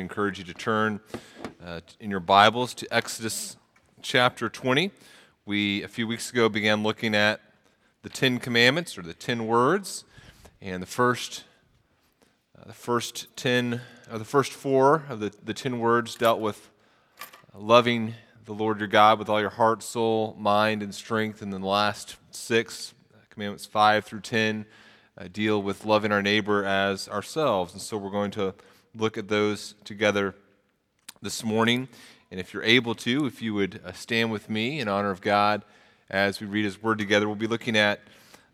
[0.00, 1.00] Encourage you to turn
[1.64, 3.56] uh, in your Bibles to Exodus
[4.02, 4.90] chapter 20.
[5.46, 7.40] We, a few weeks ago, began looking at
[8.02, 10.04] the Ten Commandments or the Ten Words,
[10.60, 11.44] and the first,
[12.58, 13.80] uh, the first ten,
[14.12, 16.68] or the first four of the, the Ten Words dealt with
[17.54, 21.62] loving the Lord your God with all your heart, soul, mind, and strength, and then
[21.62, 22.92] the last six,
[23.30, 24.66] Commandments 5 through 10,
[25.16, 27.72] uh, deal with loving our neighbor as ourselves.
[27.72, 28.54] And so we're going to
[28.96, 30.34] look at those together
[31.22, 31.88] this morning.
[32.30, 35.20] And if you're able to, if you would uh, stand with me in honor of
[35.20, 35.62] God
[36.10, 38.00] as we read His Word together, we'll be looking at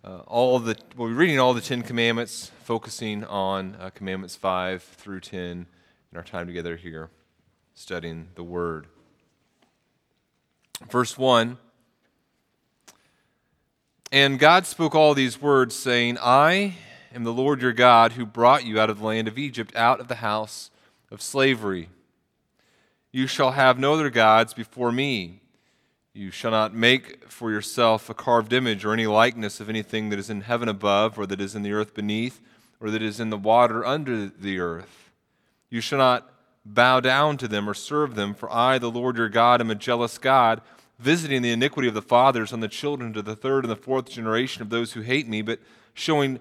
[0.05, 4.83] uh, all the, we'll be reading all the Ten Commandments, focusing on uh, Commandments 5
[4.83, 5.67] through 10 in
[6.17, 7.09] our time together here,
[7.75, 8.87] studying the Word.
[10.91, 11.57] Verse 1
[14.11, 16.75] And God spoke all these words, saying, I
[17.15, 20.01] am the Lord your God who brought you out of the land of Egypt, out
[20.01, 20.71] of the house
[21.11, 21.89] of slavery.
[23.11, 25.41] You shall have no other gods before me.
[26.15, 30.19] You shall not make for yourself a carved image or any likeness of anything that
[30.19, 32.41] is in heaven above, or that is in the earth beneath,
[32.81, 35.11] or that is in the water under the earth.
[35.71, 36.31] You shall not
[36.65, 39.75] bow down to them or serve them, for I, the Lord your God, am a
[39.75, 40.61] jealous God,
[40.99, 44.09] visiting the iniquity of the fathers on the children to the third and the fourth
[44.09, 45.61] generation of those who hate me, but
[45.95, 46.41] showing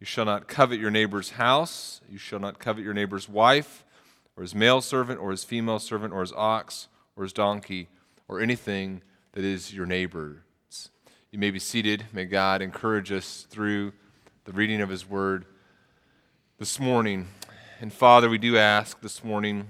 [0.00, 2.00] You shall not covet your neighbor's house.
[2.08, 3.84] You shall not covet your neighbor's wife,
[4.36, 7.88] or his male servant, or his female servant, or his ox, or his donkey,
[8.28, 10.90] or anything that is your neighbor's.
[11.30, 12.06] You may be seated.
[12.12, 13.92] May God encourage us through
[14.44, 15.44] the reading of his word
[16.58, 17.28] this morning.
[17.80, 19.68] And Father, we do ask this morning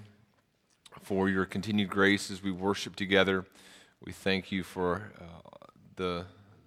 [1.03, 3.45] for your continued grace as we worship together.
[4.05, 6.27] We thank you for uh, the,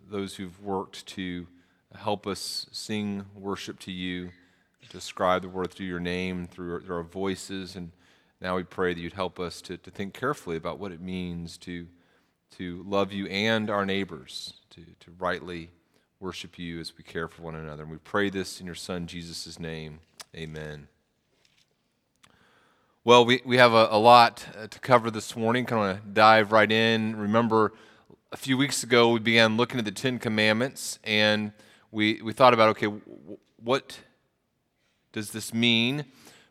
[0.09, 1.47] those who've worked to
[1.95, 4.31] help us sing worship to you,
[4.89, 7.75] describe the word through your name, through, through our voices.
[7.75, 7.91] And
[8.39, 11.57] now we pray that you'd help us to, to think carefully about what it means
[11.59, 11.87] to,
[12.57, 15.69] to love you and our neighbors, to, to rightly
[16.19, 17.83] worship you as we care for one another.
[17.83, 19.99] And we pray this in your Son, Jesus' name.
[20.35, 20.87] Amen.
[23.03, 25.65] Well, we, we have a, a lot uh, to cover this morning.
[25.65, 27.15] Kind of dive right in.
[27.15, 27.73] Remember,
[28.31, 31.51] a few weeks ago, we began looking at the Ten Commandments, and
[31.91, 32.87] we, we thought about okay,
[33.57, 33.99] what
[35.11, 36.05] does this mean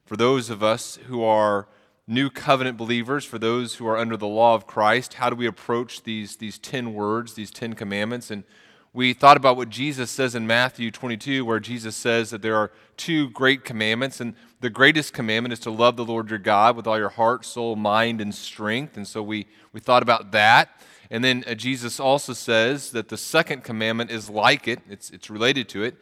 [0.04, 1.66] for those of us who are
[2.06, 5.14] new covenant believers, for those who are under the law of Christ?
[5.14, 8.30] How do we approach these, these 10 words, these 10 commandments?
[8.30, 8.44] And
[8.92, 12.72] we thought about what Jesus says in Matthew 22, where Jesus says that there are
[12.96, 14.20] two great commandments.
[14.20, 17.44] And the greatest commandment is to love the Lord your God with all your heart,
[17.44, 18.96] soul, mind, and strength.
[18.96, 20.70] And so we, we thought about that.
[21.10, 25.28] And then uh, Jesus also says that the second commandment is like it, it's, it's
[25.28, 25.96] related to it.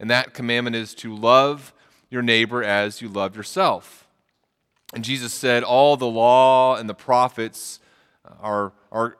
[0.00, 1.72] And that commandment is to love
[2.10, 4.06] your neighbor as you love yourself.
[4.94, 7.80] And Jesus said, All the law and the prophets
[8.40, 9.18] are, are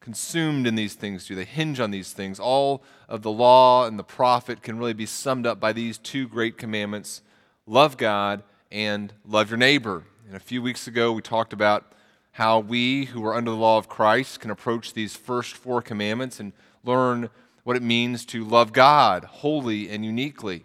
[0.00, 2.40] consumed in these things, do they hinge on these things?
[2.40, 6.28] All of the law and the prophet can really be summed up by these two
[6.28, 7.22] great commandments
[7.66, 10.04] love God and love your neighbor.
[10.26, 11.92] And a few weeks ago, we talked about
[12.32, 16.40] how we who are under the law of Christ can approach these first four commandments
[16.40, 16.52] and
[16.82, 17.28] learn
[17.64, 20.64] what it means to love God wholly and uniquely.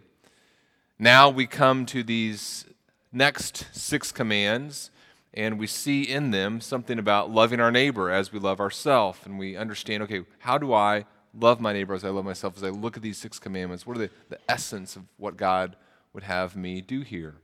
[0.97, 2.65] Now we come to these
[3.11, 4.89] next six commands,
[5.33, 9.19] and we see in them something about loving our neighbor as we love ourselves.
[9.25, 11.05] And we understand okay, how do I
[11.37, 12.57] love my neighbor as I love myself?
[12.57, 15.75] As I look at these six commandments, what are the, the essence of what God
[16.13, 17.35] would have me do here?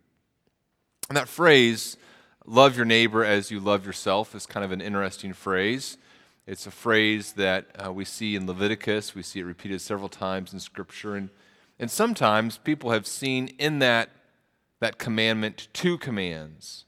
[1.09, 1.97] And that phrase,
[2.45, 5.97] love your neighbor as you love yourself is kind of an interesting phrase.
[6.45, 9.15] It's a phrase that uh, we see in Leviticus.
[9.15, 11.15] We see it repeated several times in Scripture.
[11.15, 11.29] And,
[11.79, 14.09] and sometimes people have seen in that,
[14.79, 16.85] that commandment two commands.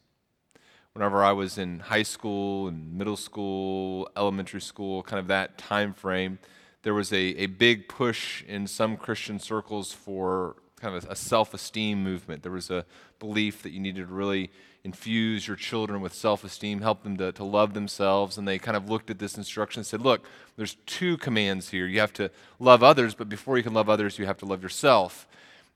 [0.95, 5.93] whenever I was in high school and middle school, elementary school, kind of that time
[5.93, 6.39] frame,
[6.83, 10.55] there was a, a big push in some Christian circles for
[10.85, 12.43] kind of a, a self esteem movement.
[12.43, 12.85] There was a
[13.19, 14.51] belief that you needed to really
[14.83, 18.37] infuse your children with self esteem, help them to, to love themselves.
[18.37, 20.27] And they kind of looked at this instruction and said, look,
[20.57, 21.87] there's two commands here.
[21.87, 22.29] You have to
[22.59, 25.27] love others, but before you can love others, you have to love yourself.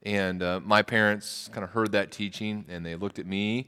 [0.04, 3.68] And uh, my parents kind of heard that teaching and they looked at me,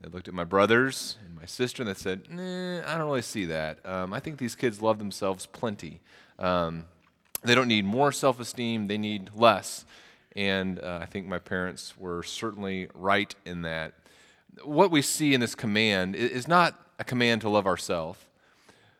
[0.00, 3.22] they looked at my brothers and my sister, and they said, nah, I don't really
[3.22, 3.78] see that.
[3.86, 6.00] Um, I think these kids love themselves plenty.
[6.38, 6.84] Um,
[7.42, 9.86] they don't need more self esteem, they need less.
[10.36, 13.94] And uh, I think my parents were certainly right in that.
[14.62, 18.18] What we see in this command is not a command to love ourselves.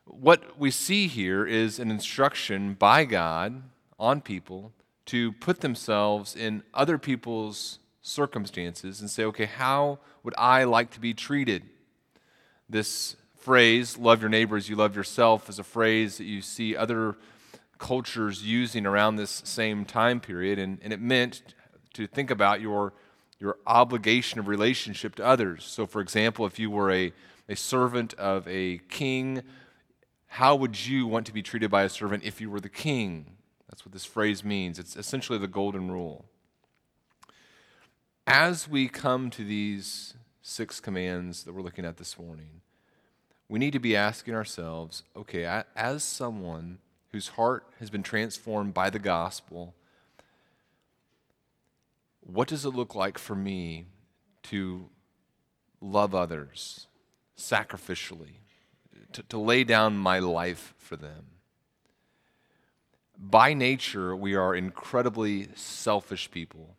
[0.06, 3.62] What we see here is an instruction by God
[3.98, 4.72] on people
[5.06, 11.00] to put themselves in other people's circumstances and say, okay, how would I like to
[11.00, 11.62] be treated?
[12.69, 16.76] This phrase, love your neighbor as you love yourself, is a phrase that you see
[16.76, 17.16] other
[17.79, 21.43] cultures using around this same time period, and, and it meant
[21.94, 22.93] to think about your,
[23.38, 25.65] your obligation of relationship to others.
[25.65, 27.12] So, for example, if you were a,
[27.49, 29.43] a servant of a king,
[30.26, 33.37] how would you want to be treated by a servant if you were the king?
[33.69, 34.79] That's what this phrase means.
[34.79, 36.25] It's essentially the golden rule.
[38.26, 42.62] As we come to these six commands that we're looking at this morning,
[43.49, 46.79] we need to be asking ourselves okay, as someone
[47.14, 49.72] whose heart has been transformed by the gospel,
[52.19, 53.87] what does it look like for me
[54.43, 54.88] to
[55.81, 56.88] love others
[57.38, 58.40] sacrificially,
[59.12, 61.26] to, to lay down my life for them?
[63.16, 66.75] By nature, we are incredibly selfish people.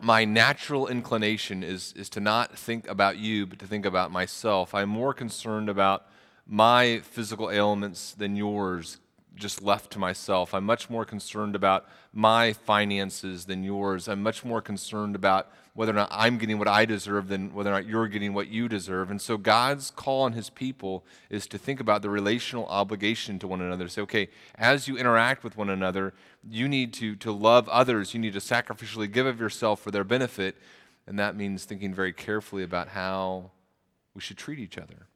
[0.00, 4.74] My natural inclination is, is to not think about you, but to think about myself.
[4.74, 6.04] I'm more concerned about
[6.48, 8.98] my physical ailments than yours,
[9.40, 10.54] just left to myself.
[10.54, 14.08] I'm much more concerned about my finances than yours.
[14.08, 17.70] I'm much more concerned about whether or not I'm getting what I deserve than whether
[17.70, 19.10] or not you're getting what you deserve.
[19.10, 23.48] And so God's call on his people is to think about the relational obligation to
[23.48, 23.88] one another.
[23.88, 26.12] Say, okay, as you interact with one another,
[26.48, 28.14] you need to, to love others.
[28.14, 30.56] You need to sacrificially give of yourself for their benefit.
[31.06, 33.50] And that means thinking very carefully about how
[34.14, 35.06] we should treat each other.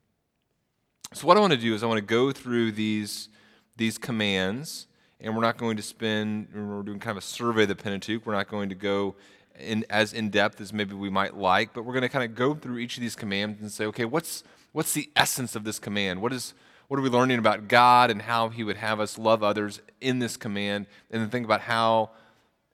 [1.13, 3.29] So, what I want to do is I want to go through these
[3.77, 4.87] these commands,
[5.21, 8.25] and we're not going to spend, we're doing kind of a survey of the Pentateuch.
[8.27, 9.17] We're not going to go
[9.59, 12.35] in, as in depth as maybe we might like, but we're going to kind of
[12.35, 15.79] go through each of these commands and say, okay, what's, what's the essence of this
[15.79, 16.21] command?
[16.21, 16.55] What, is,
[16.89, 20.19] what are we learning about God and how He would have us love others in
[20.19, 20.87] this command?
[21.11, 22.11] And then think about how,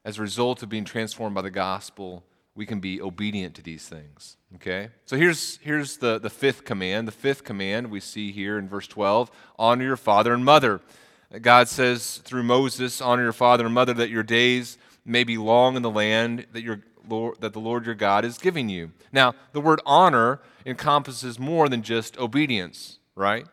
[0.05, 2.25] as a result of being transformed by the gospel,
[2.55, 4.37] we can be obedient to these things.
[4.56, 4.88] Okay?
[5.06, 7.06] So here's, here's the, the fifth command.
[7.06, 10.81] The fifth command we see here in verse 12 honor your father and mother.
[11.41, 15.76] God says through Moses, honor your father and mother that your days may be long
[15.76, 18.91] in the land that, your Lord, that the Lord your God is giving you.
[19.12, 23.47] Now, the word honor encompasses more than just obedience, right?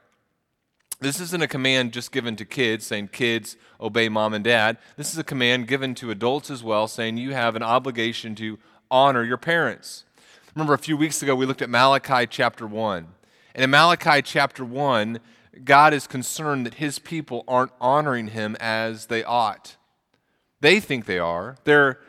[0.99, 4.77] This isn't a command just given to kids, saying, kids, obey mom and dad.
[4.95, 8.57] This is a command given to adults as well, saying you have an obligation to
[8.89, 10.05] honor your parents.
[10.57, 13.07] Remember, a few weeks ago, we looked at Malachi chapter 1.
[13.53, 15.19] And in Malachi chapter 1,
[15.63, 19.75] God is concerned that his people aren't honoring him as they ought.
[20.59, 21.57] They think they are.
[21.63, 21.99] They're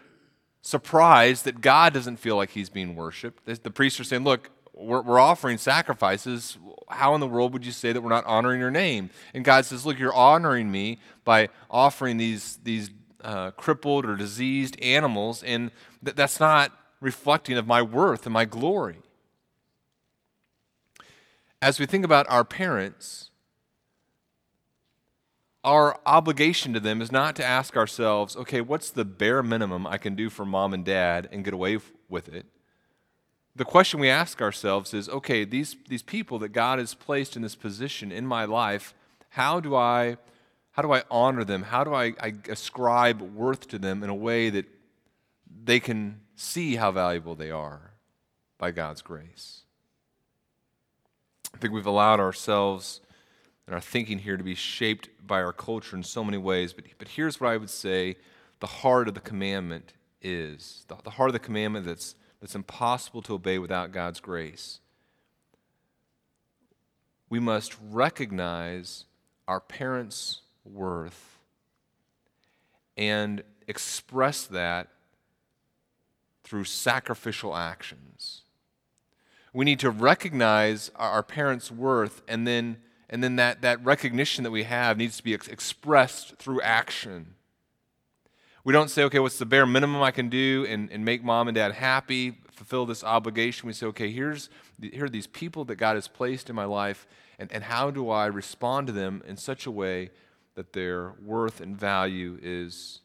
[0.63, 3.45] surprised that God doesn't feel like he's being worshiped.
[3.45, 6.57] The priests are saying, Look, we're, we're, offering sacrifices.
[6.89, 9.11] How in the world would you say that we're not honoring your name?
[9.35, 12.89] And God says, Look, you're honoring me by offering these, these
[13.23, 15.71] uh, crippled or diseased animals, and
[16.03, 18.99] th- that's not reflecting of my worth and my glory.
[21.61, 23.31] As we think about our parents,
[25.65, 29.99] our obligation to them is not to ask ourselves, okay, what's the bare minimum I
[29.99, 31.79] can do for mom and dad and get away
[32.09, 32.47] with it?
[33.57, 37.43] The question we ask ourselves is, okay, these, these people that God has placed in
[37.43, 38.95] this position in my life,
[39.31, 40.17] how do I
[40.79, 41.65] how do I honor them?
[41.65, 44.65] How do I, I ascribe worth to them in a way that
[45.65, 47.93] they can see how valuable they are
[48.59, 49.63] by God's grace?
[51.55, 53.01] I think we've allowed ourselves
[53.67, 56.73] and our thinking here to be shaped by our culture in so many ways.
[56.73, 58.17] But, but here's what I would say
[58.61, 59.93] the heart of the commandment
[60.23, 64.81] is the, the heart of the commandment that's, that's impossible to obey without God's grace.
[67.29, 69.05] We must recognize
[69.47, 71.39] our parents' worth
[72.97, 74.89] and express that
[76.49, 78.41] through sacrificial actions.
[79.53, 82.79] we need to recognize our, parents' worth, and then,
[83.11, 87.35] and then that, that recognition that we have needs to be ex- expressed through action.
[88.65, 91.49] We don't say, okay, what's the bare minimum I can do and, and make mom
[91.49, 93.67] and dad happy, fulfill this obligation.
[93.67, 94.49] We say, okay, here's,
[94.81, 97.07] here are these people that God has placed in my life,
[97.39, 100.11] and, and how do I respond to them in such a way
[100.55, 103.01] that their worth and value is,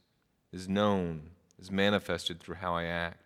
[0.51, 1.23] is known,
[1.59, 3.22] is manifested through how I act?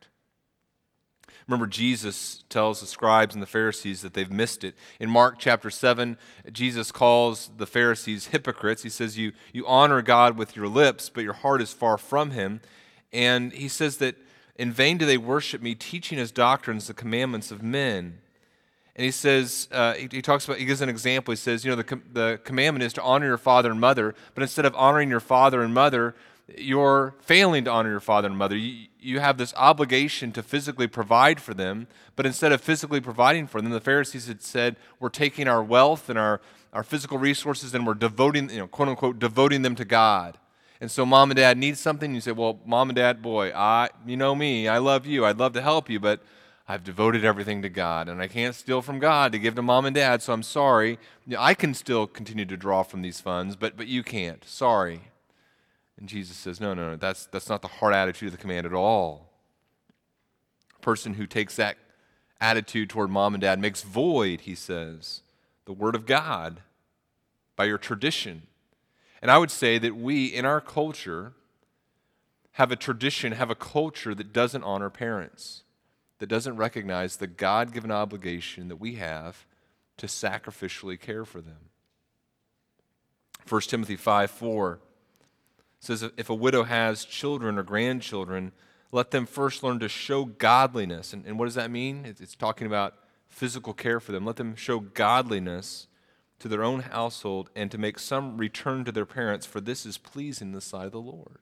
[1.48, 4.76] Remember, Jesus tells the scribes and the Pharisees that they've missed it.
[5.00, 6.18] In Mark chapter 7,
[6.52, 8.84] Jesus calls the Pharisees hypocrites.
[8.84, 12.32] He says, You, you honor God with your lips, but your heart is far from
[12.32, 12.60] Him.
[13.14, 14.16] And he says that
[14.58, 18.20] in vain do they worship me, teaching as doctrines the commandments of men.
[18.96, 21.32] And he says, uh, he, he, talks about, he gives an example.
[21.32, 24.42] He says, you know, the, the commandment is to honor your father and mother, but
[24.42, 26.16] instead of honoring your father and mother,
[26.56, 28.56] you're failing to honor your father and mother.
[28.56, 33.48] You, you have this obligation to physically provide for them, but instead of physically providing
[33.48, 36.42] for them, the Pharisees had said, we're taking our wealth and our,
[36.74, 40.38] our physical resources and we're devoting, you know, quote unquote, devoting them to God.
[40.80, 42.14] And so mom and dad need something.
[42.14, 45.38] You say, well, mom and dad, boy, I, you know me, I love you, I'd
[45.38, 46.22] love to help you, but
[46.68, 49.86] I've devoted everything to God, and I can't steal from God to give to mom
[49.86, 51.00] and dad, so I'm sorry.
[51.38, 54.44] I can still continue to draw from these funds, but, but you can't.
[54.44, 55.04] Sorry.
[55.98, 58.66] And Jesus says, no, no, no, that's, that's not the heart attitude of the command
[58.66, 59.32] at all.
[60.76, 61.78] A person who takes that
[62.40, 65.22] attitude toward mom and dad makes void, he says,
[65.66, 66.62] the word of God
[67.56, 68.44] by your tradition.
[69.22, 71.34] And I would say that we, in our culture,
[72.54, 75.64] have a tradition, have a culture that doesn't honor parents,
[76.20, 79.46] that doesn't recognize the God given obligation that we have
[79.98, 81.70] to sacrificially care for them.
[83.50, 84.80] 1 Timothy 5 4
[85.80, 88.52] says if a widow has children or grandchildren,
[88.92, 91.14] let them first learn to show godliness.
[91.14, 92.06] And, and what does that mean?
[92.06, 92.96] It's, talking about
[93.28, 94.26] physical care for them.
[94.26, 95.88] Let them show godliness
[96.40, 99.98] to their own household and to make some return to their parents, for this is
[99.98, 101.40] pleasing the sight of the Lord.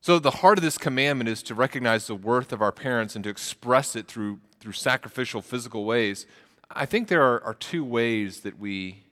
[0.00, 3.24] So, the heart of this commandment is to recognize the worth of our parents and
[3.24, 6.26] to express it through, through sacrificial physical ways.
[6.70, 9.03] I think there are, are two ways that we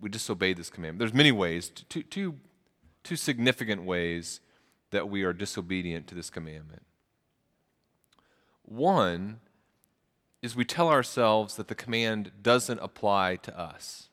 [0.00, 0.98] we disobey this commandment.
[0.98, 2.36] There's many ways, two, two,
[3.02, 4.40] two significant ways
[4.90, 6.82] that we are disobedient to this commandment.
[8.62, 9.40] One
[10.40, 14.08] is we tell ourselves that the command doesn't apply to us.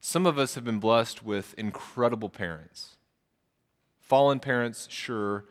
[0.00, 2.96] Some of us have been blessed with incredible parents.
[4.00, 5.44] Fallen parents, sure,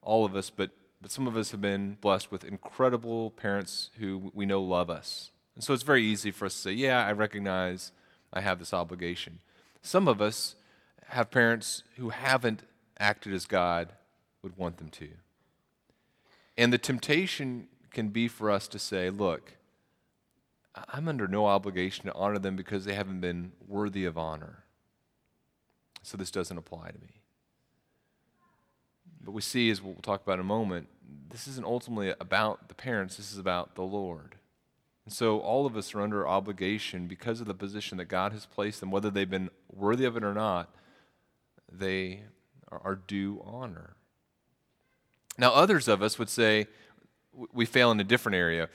[0.00, 0.70] all of us, but,
[1.02, 5.32] but some of us have been blessed with incredible parents who we know love us.
[5.56, 7.90] And so it's very easy for us to say, yeah, I recognize
[8.32, 9.40] I have this obligation.
[9.82, 10.54] Some of us
[11.08, 12.62] have parents who haven't
[13.00, 13.92] acted as God
[14.42, 15.08] would want them to.
[16.58, 19.54] And the temptation can be for us to say, look,
[20.88, 24.64] I'm under no obligation to honor them because they haven't been worthy of honor.
[26.02, 27.22] So this doesn't apply to me.
[29.24, 30.88] But we see, as we'll talk about in a moment,
[31.30, 34.36] this isn't ultimately about the parents, this is about the Lord.
[35.06, 38.44] And so all of us are under obligation because of the position that God has
[38.44, 40.74] placed them, whether they've been worthy of it or not,
[41.72, 42.24] they
[42.70, 43.94] are due honor.
[45.38, 46.66] Now, others of us would say
[47.52, 48.68] we fail in a different area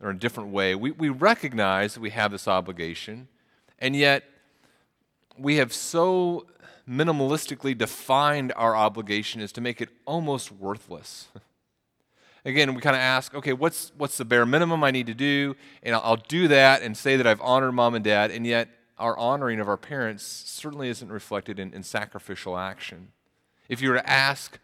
[0.00, 0.74] or a different way.
[0.74, 3.28] We, we recognize that we have this obligation,
[3.78, 4.24] and yet
[5.38, 6.46] we have so
[6.88, 11.28] minimalistically defined our obligation as to make it almost worthless.
[12.46, 15.56] again, we kind of ask, okay, what's, what's the bare minimum I need to do?
[15.82, 18.68] And I'll, I'll do that and say that I've honored mom and dad, and yet
[18.98, 23.08] our honoring of our parents certainly isn't reflected in, in sacrificial action.
[23.68, 24.58] If you were to ask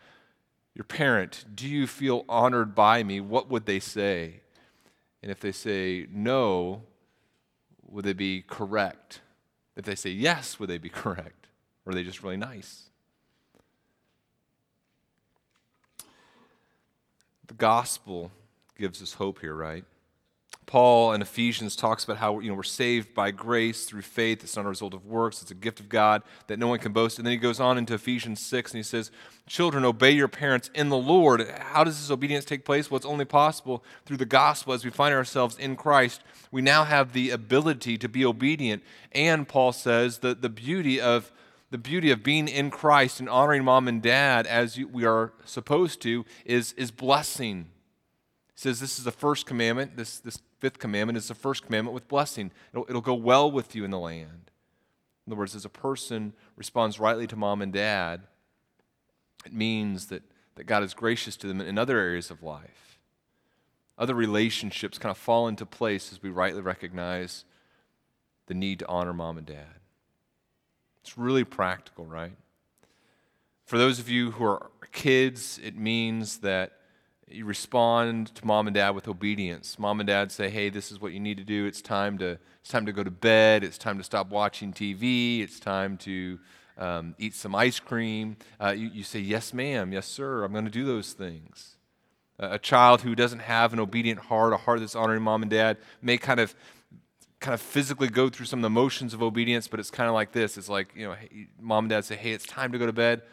[0.74, 3.20] your parent, do you feel honored by me?
[3.20, 4.40] What would they say?
[5.22, 6.82] And if they say no,
[7.86, 9.20] would they be correct?
[9.76, 11.48] If they say yes, would they be correct?
[11.84, 12.90] Or are they just really nice?
[17.52, 18.30] The gospel
[18.78, 19.84] gives us hope here, right?
[20.64, 24.42] Paul in Ephesians talks about how you know, we're saved by grace through faith.
[24.42, 26.94] It's not a result of works, it's a gift of God that no one can
[26.94, 27.18] boast.
[27.18, 29.10] And then he goes on into Ephesians 6 and he says,
[29.46, 31.46] Children, obey your parents in the Lord.
[31.46, 32.90] How does this obedience take place?
[32.90, 36.22] Well, it's only possible through the gospel as we find ourselves in Christ.
[36.50, 38.82] We now have the ability to be obedient.
[39.14, 41.30] And Paul says that the beauty of
[41.72, 46.02] the beauty of being in Christ and honoring mom and dad as we are supposed
[46.02, 47.68] to is, is blessing.
[48.54, 49.96] He says this is the first commandment.
[49.96, 52.50] This, this fifth commandment is the first commandment with blessing.
[52.74, 54.50] It'll, it'll go well with you in the land.
[55.26, 58.20] In other words, as a person responds rightly to mom and dad,
[59.46, 60.22] it means that,
[60.56, 62.98] that God is gracious to them in other areas of life.
[63.96, 67.44] other relationships kind of fall into place as we rightly recognize
[68.46, 69.81] the need to honor mom and dad.
[71.02, 72.32] It's really practical, right?
[73.64, 76.72] For those of you who are kids, it means that
[77.28, 79.78] you respond to mom and dad with obedience.
[79.78, 81.66] Mom and dad say, "Hey, this is what you need to do.
[81.66, 83.64] It's time to it's time to go to bed.
[83.64, 85.40] It's time to stop watching TV.
[85.40, 86.38] It's time to
[86.78, 89.92] um, eat some ice cream." Uh, you, you, say, "Yes, ma'am.
[89.92, 90.44] Yes, sir.
[90.44, 91.76] I'm going to do those things."
[92.38, 95.78] A child who doesn't have an obedient heart, a heart that's honoring mom and dad,
[96.00, 96.54] may kind of
[97.42, 100.14] kind of physically go through some of the motions of obedience, but it's kind of
[100.14, 100.56] like this.
[100.56, 102.92] It's like you know, hey, mom and dad say, "Hey, it's time to go to
[102.92, 103.22] bed."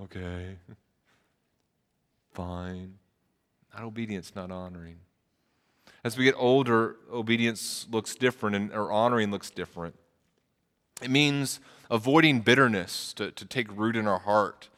[0.00, 0.56] Okay.
[2.32, 2.94] Fine.
[3.72, 4.98] Not obedience, not honoring.
[6.04, 9.96] As we get older, obedience looks different and or honoring looks different.
[11.02, 11.60] It means
[11.90, 14.68] avoiding bitterness to, to take root in our heart.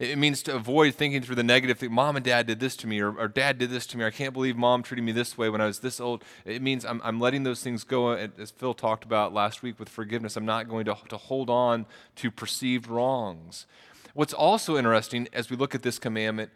[0.00, 1.92] It means to avoid thinking through the negative thing.
[1.92, 4.06] Mom and dad did this to me, or, or, dad did this to me.
[4.06, 6.24] I can't believe mom treated me this way when I was this old.
[6.46, 8.12] It means I'm, I'm letting those things go.
[8.12, 11.50] Uh, as Phil talked about last week with forgiveness, I'm not going to, to hold
[11.50, 11.84] on
[12.16, 13.66] to perceived wrongs.
[14.14, 16.50] What's also interesting as we look at this commandment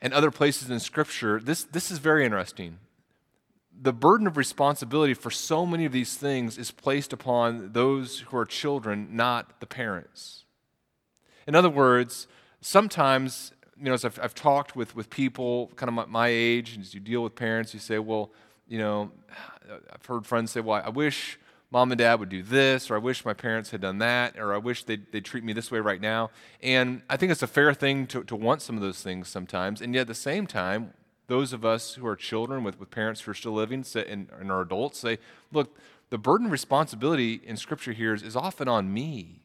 [0.00, 2.78] and other places in Scripture, this, this is very interesting.
[3.82, 8.36] The burden of responsibility for so many of these things is placed upon those who
[8.36, 10.44] are children, not the parents.
[11.46, 12.26] In other words,
[12.60, 16.74] sometimes, you know, as I've, I've talked with, with people kind of my, my age,
[16.74, 18.30] and as you deal with parents, you say, well,
[18.68, 19.10] you know,
[19.92, 21.38] I've heard friends say, well, I wish
[21.70, 24.54] mom and dad would do this, or I wish my parents had done that, or
[24.54, 26.30] I wish they'd, they'd treat me this way right now.
[26.62, 29.80] And I think it's a fair thing to, to want some of those things sometimes.
[29.80, 30.94] And yet at the same time,
[31.28, 34.28] those of us who are children with, with parents who are still living say, and,
[34.38, 35.18] and are adults say,
[35.52, 35.76] look,
[36.10, 39.42] the burden responsibility in Scripture here is, is often on me.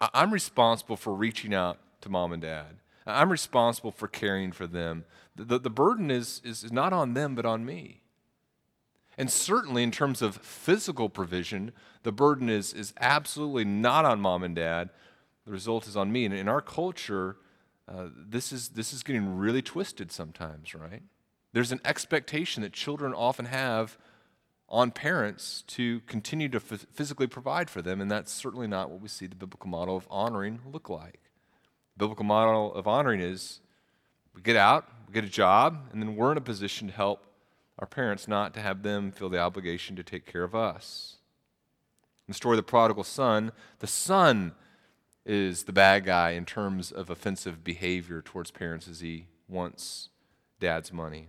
[0.00, 2.76] I'm responsible for reaching out to mom and dad.
[3.06, 5.04] I'm responsible for caring for them.
[5.36, 8.00] The, the, the burden is, is not on them, but on me.
[9.18, 14.42] And certainly, in terms of physical provision, the burden is, is absolutely not on mom
[14.42, 14.90] and dad.
[15.46, 16.26] The result is on me.
[16.26, 17.36] And in our culture,
[17.88, 21.02] uh, this, is, this is getting really twisted sometimes, right?
[21.52, 23.96] There's an expectation that children often have
[24.68, 29.00] on parents to continue to f- physically provide for them, and that's certainly not what
[29.00, 31.20] we see the biblical model of honoring look like.
[31.96, 33.60] The biblical model of honoring is
[34.34, 37.24] we get out, we get a job, and then we're in a position to help
[37.78, 41.16] our parents, not to have them feel the obligation to take care of us.
[42.26, 44.52] In the story of the prodigal son, the son
[45.24, 50.08] is the bad guy in terms of offensive behavior towards parents as he wants
[50.58, 51.28] dad's money.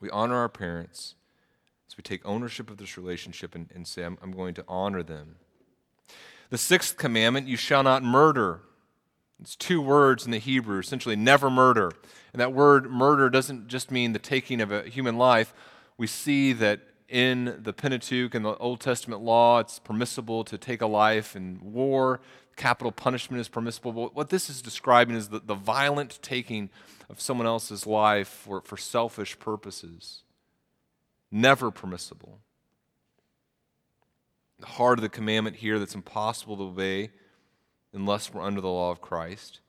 [0.00, 1.14] We honor our parents
[1.96, 5.36] we take ownership of this relationship and, and say, I'm, I'm going to honor them.
[6.50, 8.60] The sixth commandment, you shall not murder.
[9.40, 11.90] It's two words in the Hebrew, essentially, never murder.
[12.32, 15.52] And that word murder doesn't just mean the taking of a human life.
[15.96, 20.80] We see that in the Pentateuch and the Old Testament law, it's permissible to take
[20.80, 22.20] a life in war.
[22.56, 23.92] Capital punishment is permissible.
[23.92, 26.70] But what this is describing is the, the violent taking
[27.10, 30.22] of someone else's life for, for selfish purposes.
[31.34, 32.40] Never permissible.
[34.60, 37.10] The heart of the commandment here that's impossible to obey
[37.94, 39.60] unless we're under the law of Christ.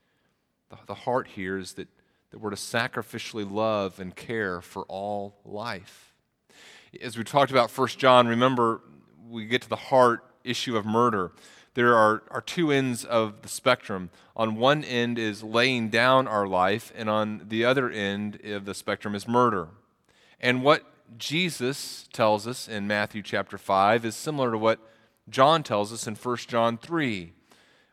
[0.87, 1.87] The, heart here is that,
[2.31, 6.13] that we're to sacrificially love and care for all life.
[7.01, 8.81] As we talked about 1 John, remember
[9.29, 11.31] we get to the heart issue of murder.
[11.75, 14.09] There are, are two ends of the spectrum.
[14.35, 18.73] On one end is laying down our life, and on the other end of the
[18.73, 19.69] spectrum is murder.
[20.39, 24.79] And what Jesus tells us in Matthew chapter 5 is similar to what
[25.29, 27.33] John tells us in 1 John 3.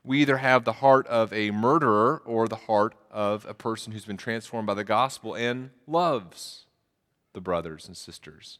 [0.02, 4.04] We either have the heart of a murderer or the heart of a person who's
[4.04, 6.66] been transformed by the gospel and loves
[7.32, 8.58] the brothers and sisters.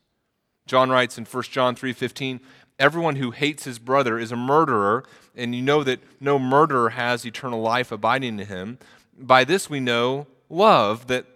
[0.66, 2.40] John writes in 1 John 3:15,
[2.78, 7.24] "Everyone who hates his brother is a murderer, and you know that no murderer has
[7.24, 8.78] eternal life abiding in him.
[9.18, 11.26] By this we know love that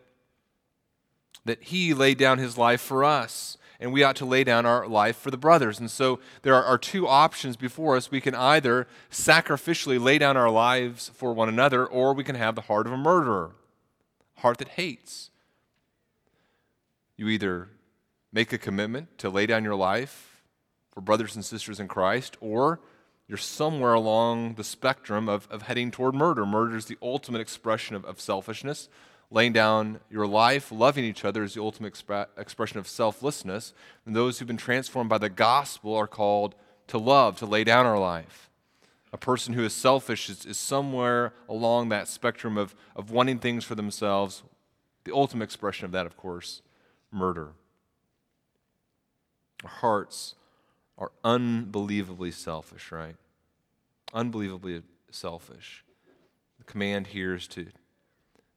[1.45, 4.87] that he laid down his life for us, and we ought to lay down our
[4.87, 5.79] life for the brothers.
[5.79, 8.11] And so there are, are two options before us.
[8.11, 12.55] We can either sacrificially lay down our lives for one another, or we can have
[12.55, 13.53] the heart of a murderer,
[14.37, 15.31] heart that hates.
[17.17, 17.69] You either
[18.33, 20.43] make a commitment to lay down your life
[20.93, 22.81] for brothers and sisters in Christ, or
[23.29, 26.45] you're somewhere along the spectrum of, of heading toward murder.
[26.47, 28.89] Murder is the ultimate expression of, of selfishness
[29.35, 33.75] laying down your life, loving each other is the ultimate exp- expression of selflessness.
[34.07, 36.55] And those who've been transformed by the gospel are called
[36.87, 38.49] to love, to lay down our life.
[39.13, 43.65] A person who is selfish is, is somewhere along that spectrum of, of wanting things
[43.65, 44.45] for themselves.
[45.03, 46.63] The ultimate expression of that, of course,
[47.11, 47.49] murder.
[49.65, 50.37] Our hearts
[50.97, 53.17] are unbelievably selfish, right?
[54.13, 55.85] Unbelievably selfish.
[56.59, 57.67] The command here is to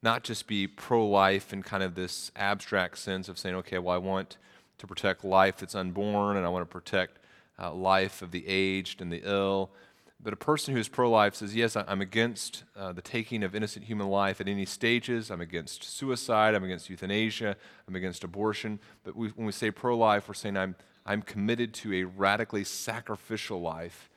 [0.01, 3.95] not just be pro life in kind of this abstract sense of saying, okay, well,
[3.95, 4.37] I want
[4.77, 7.19] to protect life that's unborn and I want to protect
[7.59, 9.71] uh, life of the aged and the ill.
[10.19, 13.53] But a person who is pro life says, yes, I'm against uh, the taking of
[13.53, 15.29] innocent human life at any stages.
[15.29, 16.55] I'm against suicide.
[16.55, 17.55] I'm against euthanasia.
[17.87, 18.79] I'm against abortion.
[19.03, 22.63] But we, when we say pro life, we're saying I'm, I'm committed to a radically
[22.63, 24.09] sacrificial life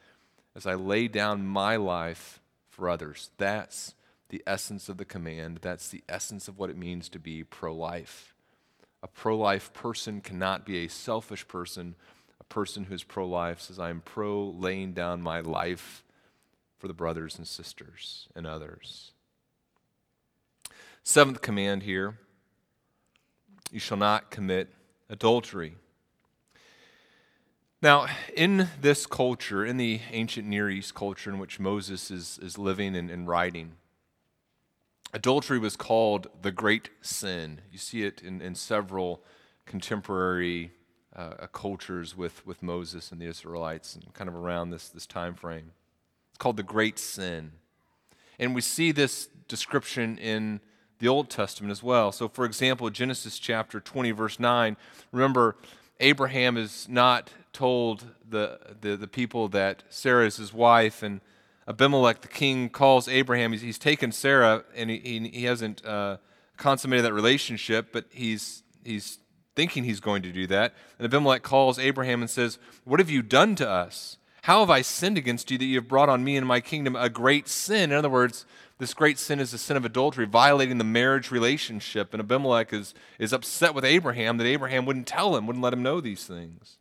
[0.56, 2.40] as I lay down my life
[2.70, 3.30] for others.
[3.36, 3.94] That's
[4.30, 5.58] the essence of the command.
[5.62, 8.34] That's the essence of what it means to be pro life.
[9.02, 11.94] A pro life person cannot be a selfish person.
[12.40, 16.02] A person who is pro life says, I am pro laying down my life
[16.78, 19.12] for the brothers and sisters and others.
[21.02, 22.18] Seventh command here
[23.70, 24.68] you shall not commit
[25.08, 25.76] adultery.
[27.82, 32.58] Now, in this culture, in the ancient Near East culture in which Moses is, is
[32.58, 33.72] living and, and writing,
[35.12, 37.60] adultery was called the great sin.
[37.70, 39.22] You see it in, in several
[39.66, 40.72] contemporary
[41.14, 45.34] uh, cultures with, with Moses and the Israelites, and kind of around this, this time
[45.34, 45.72] frame.
[46.30, 47.52] It's called the great sin.
[48.38, 50.60] And we see this description in
[50.98, 52.12] the Old Testament as well.
[52.12, 54.76] So, for example, Genesis chapter 20, verse 9,
[55.12, 55.56] remember,
[55.98, 61.20] Abraham is not told the, the, the people that Sarah is his wife, and
[61.70, 63.52] Abimelech, the king, calls Abraham.
[63.52, 66.16] He's, he's taken Sarah, and he, he, he hasn't uh,
[66.56, 69.20] consummated that relationship, but he's, he's
[69.54, 70.74] thinking he's going to do that.
[70.98, 74.18] And Abimelech calls Abraham and says, What have you done to us?
[74.42, 76.96] How have I sinned against you that you have brought on me and my kingdom
[76.96, 77.92] a great sin?
[77.92, 78.46] In other words,
[78.78, 82.12] this great sin is the sin of adultery, violating the marriage relationship.
[82.12, 85.84] And Abimelech is, is upset with Abraham that Abraham wouldn't tell him, wouldn't let him
[85.84, 86.78] know these things.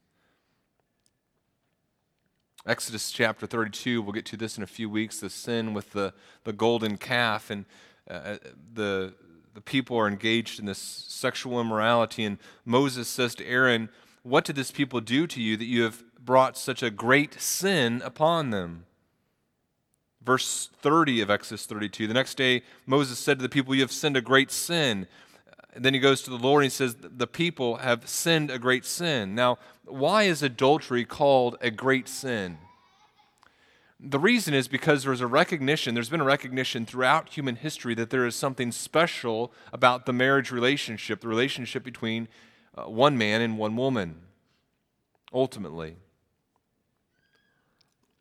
[2.66, 6.14] Exodus chapter 32, we'll get to this in a few weeks the sin with the,
[6.44, 7.50] the golden calf.
[7.50, 7.66] And
[8.10, 8.38] uh, uh,
[8.74, 9.14] the,
[9.54, 12.26] the people are engaged in this sexual immorality.
[12.26, 13.90] And Moses says to Aaron,
[14.24, 18.02] What did this people do to you that you have brought such a great sin
[18.04, 18.86] upon them?
[20.22, 22.08] Verse 30 of Exodus 32.
[22.08, 25.08] The next day, Moses said to the people, You have sinned a great sin.
[25.74, 28.60] And then he goes to the Lord and he says, The people have sinned a
[28.60, 29.36] great sin.
[29.36, 32.58] Now, why is adultery called a great sin?
[34.00, 38.10] The reason is because there's a recognition, there's been a recognition throughout human history that
[38.10, 42.30] there is something special about the marriage relationship, the relationship between
[42.78, 44.22] uh, one man and one woman,
[45.34, 45.98] ultimately.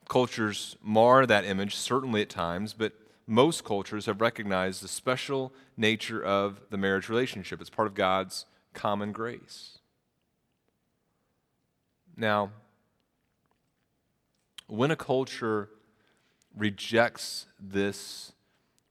[0.08, 2.92] Cultures mar that image, certainly at times, but
[3.28, 7.60] most cultures have recognized the special nature of the marriage relationship.
[7.60, 9.78] It's part of God's common grace.
[12.16, 12.50] Now,
[14.66, 15.68] when a culture
[16.56, 18.32] rejects this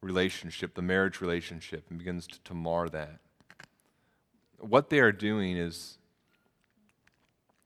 [0.02, 3.20] relationship, the marriage relationship, and begins to, to mar that,
[4.60, 5.98] what they are doing is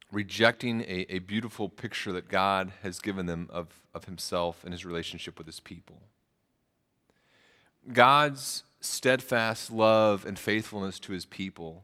[0.09, 4.85] rejecting a, a beautiful picture that God has given them of, of Himself and His
[4.85, 6.01] relationship with His people.
[7.91, 11.83] God's steadfast love and faithfulness to his people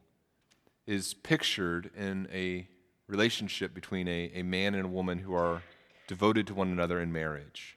[0.86, 2.68] is pictured in a
[3.08, 5.62] relationship between a, a man and a woman who are
[6.06, 7.76] devoted to one another in marriage.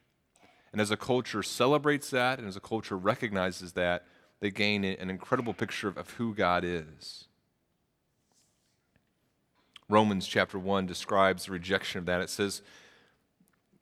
[0.72, 4.06] And as a culture celebrates that, and as a culture recognizes that,
[4.40, 7.26] they gain an incredible picture of, of who God is.
[9.90, 12.22] Romans chapter 1 describes the rejection of that.
[12.22, 12.62] It says,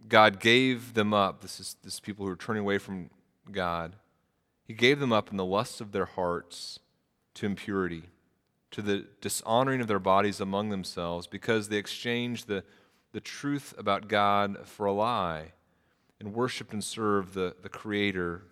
[0.08, 1.42] God gave them up.
[1.42, 3.10] This is, this is people who are turning away from
[3.52, 3.94] God
[4.70, 6.78] he gave them up in the lusts of their hearts
[7.34, 8.04] to impurity,
[8.70, 12.64] to the dishonoring of their bodies among themselves, because they exchanged the,
[13.12, 15.54] the truth about God for a lie
[16.20, 18.44] and worshiped and served the, the Creator.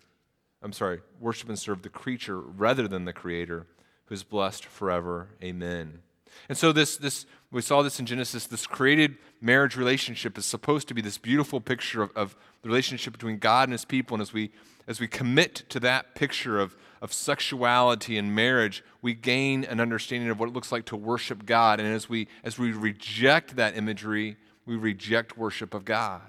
[0.60, 3.68] I'm sorry, worship and serve the creature rather than the Creator,
[4.06, 5.28] who is blessed forever.
[5.40, 6.00] Amen.
[6.48, 10.88] And so this, this we saw this in Genesis, this created marriage relationship is supposed
[10.88, 14.16] to be this beautiful picture of, of the relationship between God and his people.
[14.16, 14.50] And as we
[14.88, 20.30] as we commit to that picture of, of sexuality and marriage, we gain an understanding
[20.30, 21.78] of what it looks like to worship God.
[21.78, 26.22] And as we, as we reject that imagery, we reject worship of God.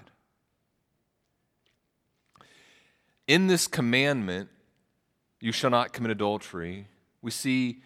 [3.26, 4.50] In this commandment,
[5.40, 6.86] you shall not commit adultery,
[7.22, 7.82] we see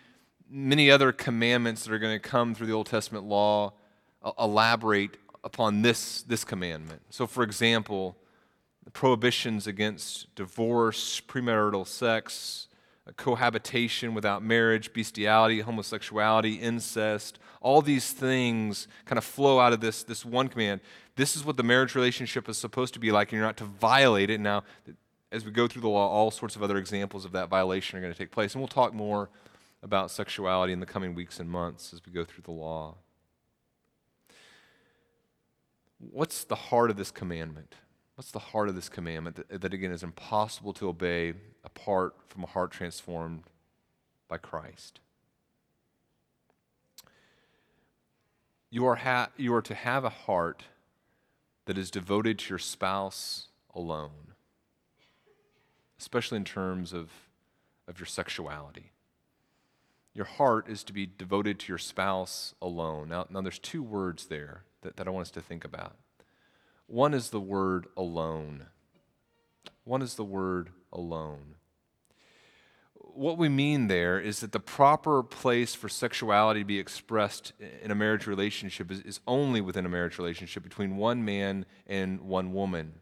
[0.50, 3.74] many other commandments that are going to come through the Old Testament law
[4.22, 7.02] uh, elaborate upon this, this commandment.
[7.10, 8.16] So, for example,
[8.92, 12.68] prohibitions against divorce, premarital sex,
[13.06, 19.80] uh, cohabitation without marriage, bestiality, homosexuality, incest, all these things kind of flow out of
[19.80, 20.80] this, this one command.
[21.16, 23.64] This is what the marriage relationship is supposed to be like, and you're not to
[23.64, 24.40] violate it.
[24.40, 24.64] Now,
[25.32, 28.02] as we go through the law, all sorts of other examples of that violation are
[28.02, 28.54] going to take place.
[28.54, 29.30] And we'll talk more
[29.82, 32.96] about sexuality in the coming weeks and months as we go through the law.
[35.98, 37.74] What's the heart of this commandment?
[38.16, 42.44] What's the heart of this commandment that, that, again, is impossible to obey apart from
[42.44, 43.42] a heart transformed
[44.28, 45.00] by Christ?
[48.70, 50.64] You are, ha- you are to have a heart
[51.66, 54.34] that is devoted to your spouse alone,
[55.98, 57.10] especially in terms of,
[57.88, 58.92] of your sexuality.
[60.12, 63.08] Your heart is to be devoted to your spouse alone.
[63.08, 65.96] Now, now there's two words there that, that I want us to think about.
[66.86, 68.66] One is the word alone.
[69.84, 71.56] One is the word alone.
[72.94, 77.90] What we mean there is that the proper place for sexuality to be expressed in
[77.90, 82.52] a marriage relationship is, is only within a marriage relationship between one man and one
[82.52, 82.94] woman.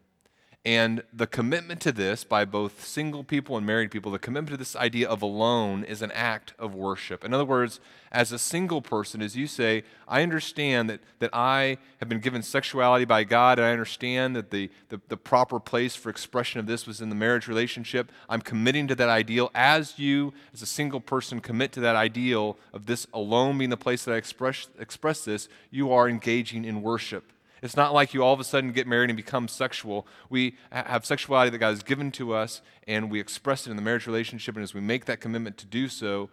[0.65, 4.57] And the commitment to this by both single people and married people, the commitment to
[4.57, 7.25] this idea of alone is an act of worship.
[7.25, 7.81] In other words,
[8.13, 12.45] as a single person, as you say, I understand that, that I have been given
[12.45, 16.67] sexuality by God, and I understand that the, the, the proper place for expression of
[16.67, 18.13] this was in the marriage relationship.
[18.29, 19.51] I'm committing to that ideal.
[19.57, 23.77] As you, as a single person, commit to that ideal of this alone being the
[23.77, 27.32] place that I express, express this, you are engaging in worship.
[27.63, 30.07] It's not like you all of a sudden get married and become sexual.
[30.29, 33.83] We have sexuality that God has given to us, and we express it in the
[33.83, 34.57] marriage relationship.
[34.57, 36.29] And as we make that commitment to do so,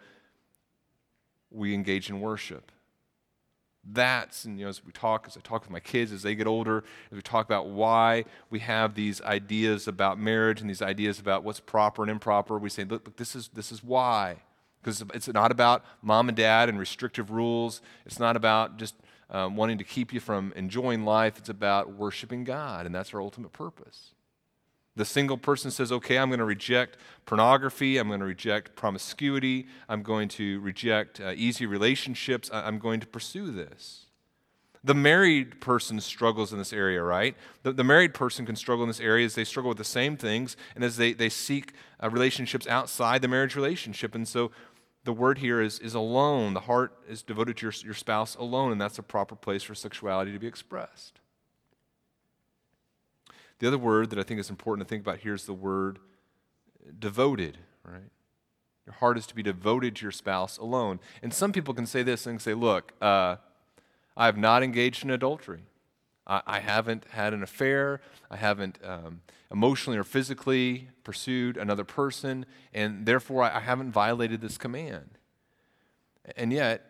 [1.51, 2.71] we engage in worship.
[3.83, 6.35] That's, and you know, as we talk, as I talk with my kids as they
[6.35, 10.81] get older, as we talk about why we have these ideas about marriage and these
[10.81, 14.37] ideas about what's proper and improper, we say, look, look this is this is why.
[14.81, 17.81] Because it's not about mom and dad and restrictive rules.
[18.05, 18.95] It's not about just
[19.31, 21.37] um, wanting to keep you from enjoying life.
[21.37, 24.13] It's about worshiping God, and that's our ultimate purpose.
[24.95, 27.97] The single person says, okay, I'm going to reject pornography.
[27.97, 29.67] I'm going to reject promiscuity.
[29.87, 32.49] I'm going to reject uh, easy relationships.
[32.51, 34.07] I- I'm going to pursue this.
[34.83, 37.35] The married person struggles in this area, right?
[37.63, 40.15] The, the, married person can struggle in this area as they struggle with the same
[40.15, 44.15] things and as they, they seek uh, relationships outside the marriage relationship.
[44.15, 44.51] And so
[45.09, 46.53] the word here is, is alone.
[46.53, 49.73] The heart is devoted to your, your spouse alone, and that's a proper place for
[49.73, 51.19] sexuality to be expressed.
[53.57, 55.97] The other word that I think is important to think about here is the word
[56.99, 58.11] devoted, right?
[58.85, 60.99] Your heart is to be devoted to your spouse alone.
[61.23, 63.37] And some people can say this and say, look, uh,
[64.15, 65.63] I have not engaged in adultery.
[66.45, 68.01] I, haven't had an affair.
[68.29, 74.39] I haven't um, emotionally or physically pursued another person, and therefore I, I haven't violated
[74.39, 75.17] this command.
[76.37, 76.85] And yet,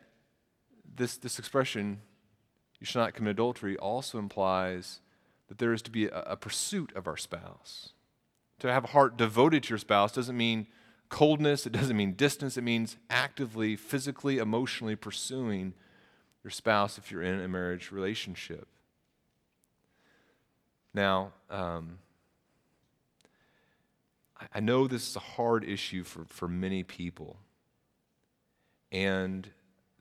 [0.96, 2.02] this, this expression,
[2.80, 5.00] you shall not commit adultery, also implies
[5.48, 7.94] that there is to be a, a pursuit of our spouse.
[8.60, 10.68] To have a heart devoted to your spouse doesn't mean
[11.08, 15.74] coldness, it doesn't mean distance, it means actively, physically, emotionally pursuing
[16.44, 18.68] your spouse if you're in a marriage relationship.
[20.94, 22.00] Now, um,
[24.54, 27.38] I know this is a hard issue for, for many people.
[28.92, 29.50] And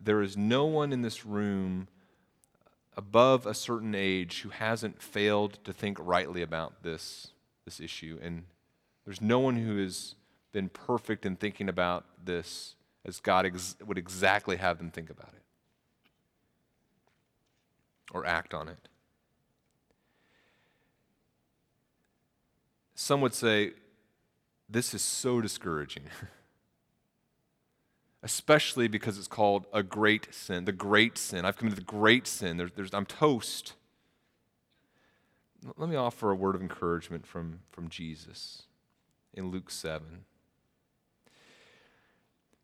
[0.01, 1.88] there is no one in this room
[2.96, 7.29] above a certain age who hasn't failed to think rightly about this,
[7.64, 8.18] this issue.
[8.22, 8.44] And
[9.05, 10.14] there's no one who has
[10.53, 12.74] been perfect in thinking about this
[13.05, 15.42] as God ex- would exactly have them think about it
[18.12, 18.88] or act on it.
[23.00, 23.74] Some would say,
[24.68, 26.02] this is so discouraging.
[28.24, 31.44] Especially because it's called a great sin, the great sin.
[31.44, 32.56] I've committed the great sin.
[32.56, 33.74] There's, there's, I'm toast.
[35.76, 38.64] Let me offer a word of encouragement from, from Jesus
[39.32, 40.24] in Luke 7.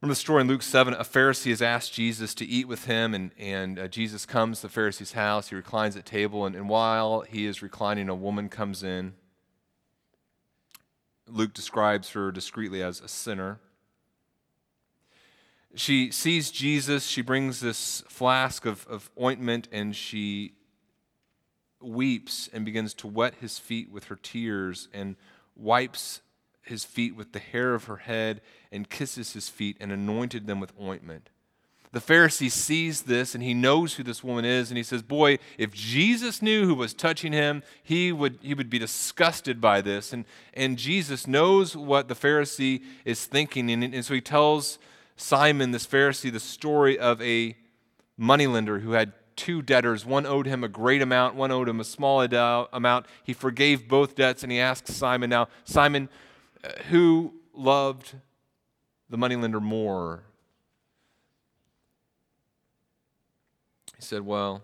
[0.01, 0.95] Remember the story in Luke 7?
[0.95, 4.67] A Pharisee has asked Jesus to eat with him, and, and uh, Jesus comes to
[4.67, 5.51] the Pharisee's house.
[5.51, 9.15] He reclines at table, and, and while he is reclining, a woman comes in
[11.27, 13.61] Luke describes her discreetly as a sinner.
[15.75, 20.53] She sees Jesus, she brings this flask of, of ointment, and she
[21.81, 25.17] weeps and begins to wet his feet with her tears and
[25.57, 26.21] wipes
[26.63, 28.41] his feet with the hair of her head
[28.73, 31.29] and kisses his feet and anointed them with ointment.
[31.95, 35.39] The Pharisee sees this and he knows who this woman is, and he says, Boy,
[35.57, 40.13] if Jesus knew who was touching him, he would, he would be disgusted by this.
[40.13, 44.81] And, and Jesus knows what the Pharisee is thinking, and, and so he tells
[45.17, 47.57] Simon, this Pharisee, the story of a
[48.17, 50.05] moneylender who had two debtors.
[50.05, 53.07] One owed him a great amount, one owed him a small amount.
[53.23, 56.09] He forgave both debts, and he asks Simon now, Simon,
[56.65, 58.15] uh, who loved
[59.09, 60.25] the moneylender more?
[64.05, 64.63] Said, Well,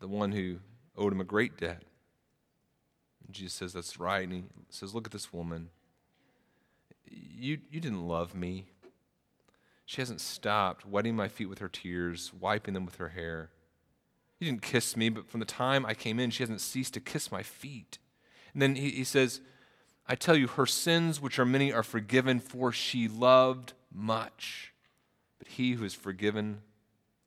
[0.00, 0.58] the one who
[0.96, 1.82] owed him a great debt.
[3.24, 4.24] And Jesus says, That's right.
[4.24, 5.70] And he says, Look at this woman.
[7.06, 8.66] You, you didn't love me.
[9.86, 13.50] She hasn't stopped wetting my feet with her tears, wiping them with her hair.
[14.38, 17.00] You didn't kiss me, but from the time I came in, she hasn't ceased to
[17.00, 17.98] kiss my feet.
[18.52, 19.40] And then he, he says,
[20.06, 24.74] I tell you, her sins, which are many, are forgiven, for she loved much.
[25.38, 26.60] But he who is forgiven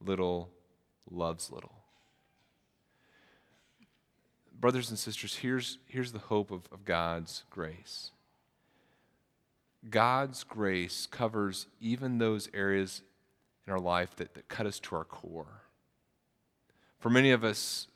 [0.06, 0.50] little
[1.10, 1.74] loves little.
[4.60, 8.12] Brothers and sisters, here's, here's the hope of, of God's grace.
[9.90, 13.02] God's grace covers even those areas
[13.66, 15.62] in our life that, that cut us to our core.
[17.00, 17.88] For many of us,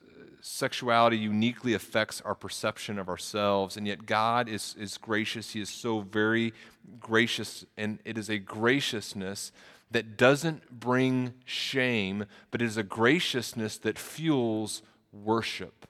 [0.41, 5.51] sexuality uniquely affects our perception of ourselves, and yet God is, is gracious.
[5.51, 6.53] He is so very
[6.99, 9.51] gracious, and it is a graciousness
[9.91, 15.87] that doesn't bring shame, but is a graciousness that fuels worship.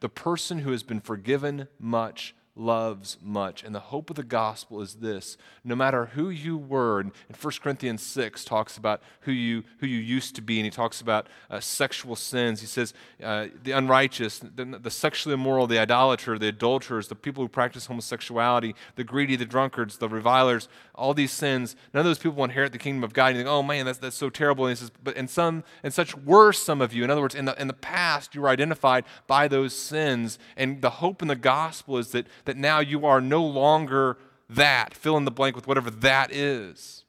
[0.00, 3.64] The person who has been forgiven much loves much.
[3.64, 7.52] And the hope of the gospel is this no matter who you were, and 1
[7.62, 11.26] Corinthians 6 talks about who you, who you used to be, and he talks about
[11.50, 12.60] uh, sexual sins.
[12.60, 17.42] He says uh, the unrighteous, the, the, sexually immoral, the idolater, the adulterers, the people
[17.42, 22.18] who practice homosexuality, the greedy, the drunkards, the revilers, all these sins, none of those
[22.18, 23.28] people will inherit the kingdom of God.
[23.28, 24.66] And you think, oh man, that's, that's so terrible.
[24.66, 27.04] And he says, but in some, and such were some of you.
[27.04, 30.38] In other words, in the, in the past, you were identified by those sins.
[30.56, 34.16] And the hope in the gospel is that that now you are no longer
[34.48, 34.94] that.
[34.94, 37.04] Fill in the blank with whatever that is.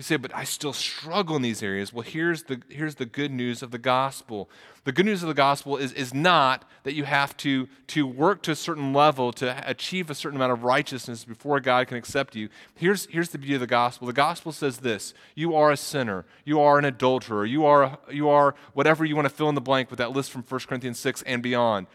[0.00, 1.92] You say, but I still struggle in these areas.
[1.92, 4.48] Well, here's the, here's the good news of the gospel.
[4.84, 8.40] The good news of the gospel is, is not that you have to, to work
[8.44, 12.34] to a certain level to achieve a certain amount of righteousness before God can accept
[12.34, 12.48] you.
[12.74, 14.06] Here's, here's the beauty of the gospel.
[14.06, 16.24] The gospel says this You are a sinner.
[16.46, 17.44] You are an adulterer.
[17.44, 20.30] You are, you are whatever you want to fill in the blank with that list
[20.30, 21.88] from 1 Corinthians 6 and beyond.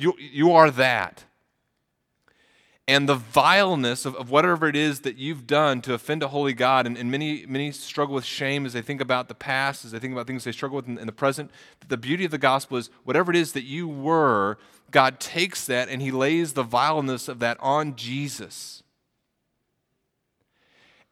[0.00, 1.24] You, you are that
[2.90, 6.52] and the vileness of, of, whatever it is that you've done to offend a holy
[6.52, 6.88] God.
[6.88, 10.00] And, and, many, many struggle with shame as they think about the past, as they
[10.00, 11.52] think about things they struggle with in, in the present.
[11.86, 14.58] The beauty of the gospel is whatever it is that you were,
[14.90, 18.82] God takes that and He lays the vileness of that on Jesus.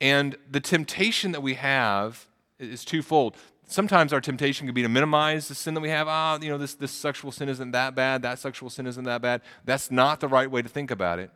[0.01, 2.27] And the temptation that we have
[2.59, 3.37] is twofold.
[3.71, 6.09] Sometimes our temptation can be to minimize the sin that we have.
[6.09, 9.21] Ah, you know, this, this sexual sin isn't that bad, that sexual sin isn't that
[9.21, 9.43] bad.
[9.67, 11.31] That's not the right way to think about it.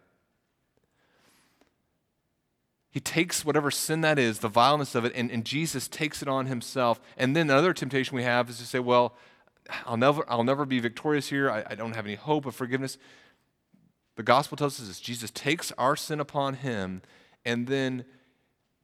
[2.90, 6.28] He takes whatever sin that is, the vileness of it, and, and Jesus takes it
[6.28, 7.02] on himself.
[7.18, 9.14] And then another temptation we have is to say, well,
[9.84, 11.50] I'll never, I'll never be victorious here.
[11.50, 12.96] I, I don't have any hope of forgiveness.
[14.16, 17.02] The gospel tells us this Jesus takes our sin upon him,
[17.44, 18.06] and then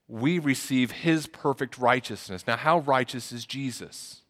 [0.09, 2.47] we receive his perfect righteousness.
[2.47, 4.23] Now, how righteous is Jesus?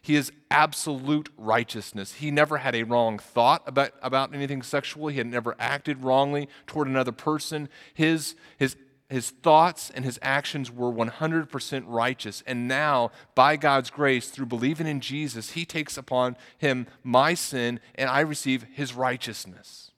[0.00, 2.14] He is absolute righteousness.
[2.14, 5.08] He never had a wrong thought about, about anything sexual.
[5.08, 7.68] He had never acted wrongly toward another person.
[7.94, 8.76] His, his
[9.10, 12.42] his thoughts and his actions were 100% righteous.
[12.46, 17.80] And now, by God's grace, through believing in Jesus, he takes upon him my sin
[17.94, 19.92] and I receive his righteousness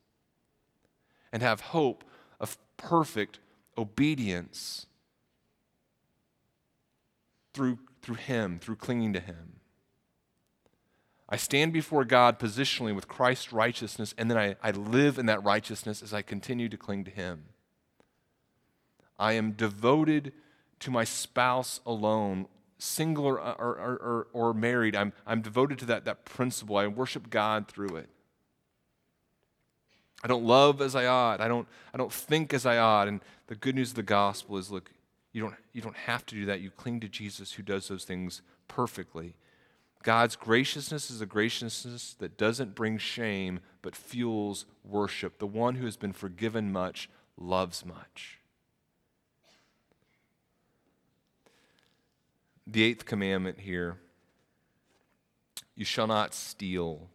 [1.33, 2.05] and have hope
[2.41, 3.39] of perfect
[3.79, 4.87] obedience
[7.57, 9.55] through, through him, through clinging to him.
[11.29, 15.43] I stand before God positionally with Christ's righteousness, and then I, I live in that
[15.43, 17.47] righteousness as I continue to cling to him.
[19.19, 20.33] I am devoted
[20.81, 22.47] to my spouse alone,
[22.79, 24.95] single or, or, or, or, married.
[24.95, 26.77] I'm, I'm devoted to that, that principle.
[26.77, 28.11] I worship God through it.
[30.23, 31.41] I don't love as I ought.
[31.41, 33.09] I don't, I don't think as I ought.
[33.09, 34.91] And the good news of the gospel is look,
[35.37, 36.61] you don't, you don't have to do that.
[36.61, 39.35] You cling to Jesus who does those things perfectly.
[40.03, 45.39] God's graciousness is a graciousness that doesn't bring shame, but fuels worship.
[45.39, 48.39] The one who has been forgiven much loves much.
[52.67, 53.97] the eighth commandment here
[55.77, 57.09] you shall not steal.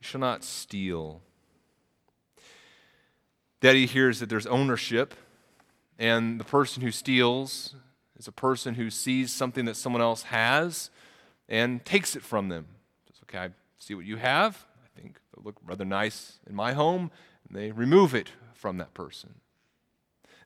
[0.00, 1.22] You shall not steal.
[3.60, 5.14] Daddy hears that there's ownership,
[6.00, 7.74] and the person who steals
[8.18, 10.90] is a person who sees something that someone else has
[11.48, 12.66] and takes it from them.
[13.24, 14.66] Okay, I see what you have.
[14.82, 17.10] I think it look rather nice in my home,
[17.46, 19.34] and they remove it from that person.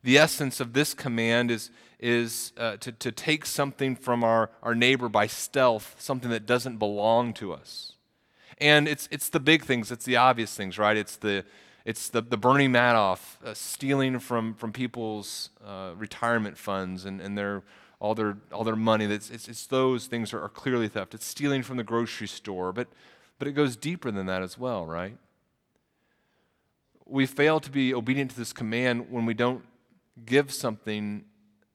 [0.02, 4.74] The essence of this command is, is uh, to, to take something from our, our
[4.74, 7.92] neighbor by stealth, something that doesn't belong to us.
[8.58, 10.96] And it's, it's the big things, it's the obvious things, right?
[10.96, 11.44] It's the,
[11.84, 17.36] it's the, the Bernie Madoff uh, stealing from, from people's uh, retirement funds and, and
[17.36, 17.62] their,
[18.00, 19.04] all, their, all their money.
[19.04, 21.14] It's, it's, it's those things are, are clearly theft.
[21.14, 22.88] It's stealing from the grocery store, but,
[23.38, 25.18] but it goes deeper than that as well, right?
[27.04, 29.62] We fail to be obedient to this command when we don't
[30.24, 31.24] give something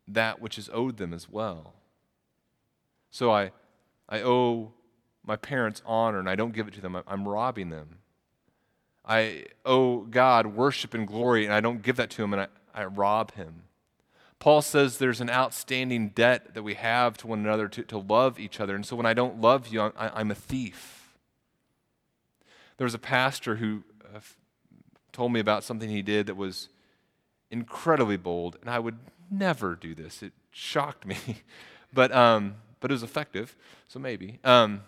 [0.08, 1.74] that which is owed them as well.
[3.12, 3.52] So I,
[4.08, 4.74] I owe
[5.24, 6.98] my parents honor and I don't give it to them.
[7.08, 8.00] I'm robbing them.
[9.10, 12.48] I owe God worship and glory, and I don't give that to him, and I,
[12.76, 13.64] I rob him.
[14.38, 18.40] Paul says there's an outstanding debt that we have to one another to, to love
[18.40, 18.76] each other.
[18.76, 21.18] And so when I don't love you, I'm, I'm a thief.
[22.78, 23.84] There was a pastor who
[24.16, 24.20] uh,
[25.12, 26.70] told me about something he did that was
[27.52, 29.00] incredibly bold, and I would
[29.30, 30.22] never do this.
[30.22, 31.18] It shocked me,
[31.94, 33.58] but, um, but it was effective,
[33.88, 34.40] so maybe.
[34.44, 34.84] Um,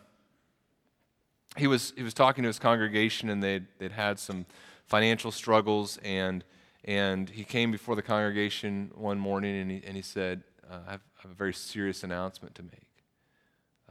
[1.58, 4.46] he was, he was talking to his congregation, and they'd, they'd had some
[4.88, 6.44] financial struggles, and,
[6.86, 10.92] and he came before the congregation one morning and he, and he said, uh, I,
[10.92, 12.88] have, I, have, a very serious announcement to make.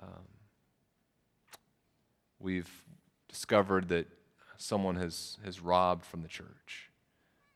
[0.02, 0.24] Um,
[2.38, 2.70] we've
[3.28, 4.06] discovered that
[4.56, 6.90] someone has, has robbed from the church.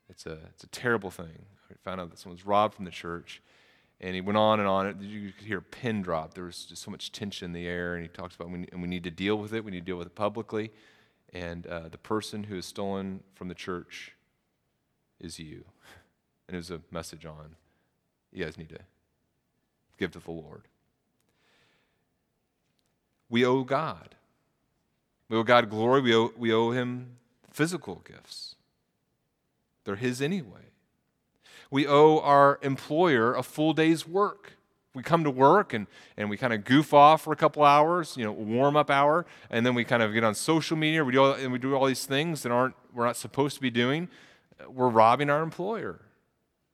[0.09, 1.45] It's a, it's a terrible thing.
[1.69, 3.41] We found out that someone's robbed from the church.
[4.05, 4.99] And he went on and on.
[5.01, 6.35] You could hear a pin drop.
[6.35, 7.95] There was just so much tension in the air.
[7.95, 9.65] And he talks about, we, and we need to deal with it.
[9.65, 10.71] We need to deal with it publicly.
[11.33, 14.11] And uh, the person who has stolen from the church
[15.19, 15.65] is you.
[16.47, 17.55] And it was a message on,
[18.31, 18.77] you guys need to
[19.97, 20.67] give to the Lord.
[23.31, 24.13] We owe God.
[25.27, 26.01] We owe God glory.
[26.01, 27.17] We owe, we owe Him
[27.49, 28.53] physical gifts.
[29.85, 30.74] They're His anyway.
[31.71, 34.53] We owe our employer a full day's work.
[34.93, 38.15] We come to work and, and we kind of goof off for a couple hours,
[38.15, 41.03] you know, warm up hour, and then we kind of get on social media.
[41.03, 43.61] We do all, and we do all these things that aren't we're not supposed to
[43.61, 44.07] be doing.
[44.69, 45.99] We're robbing our employer.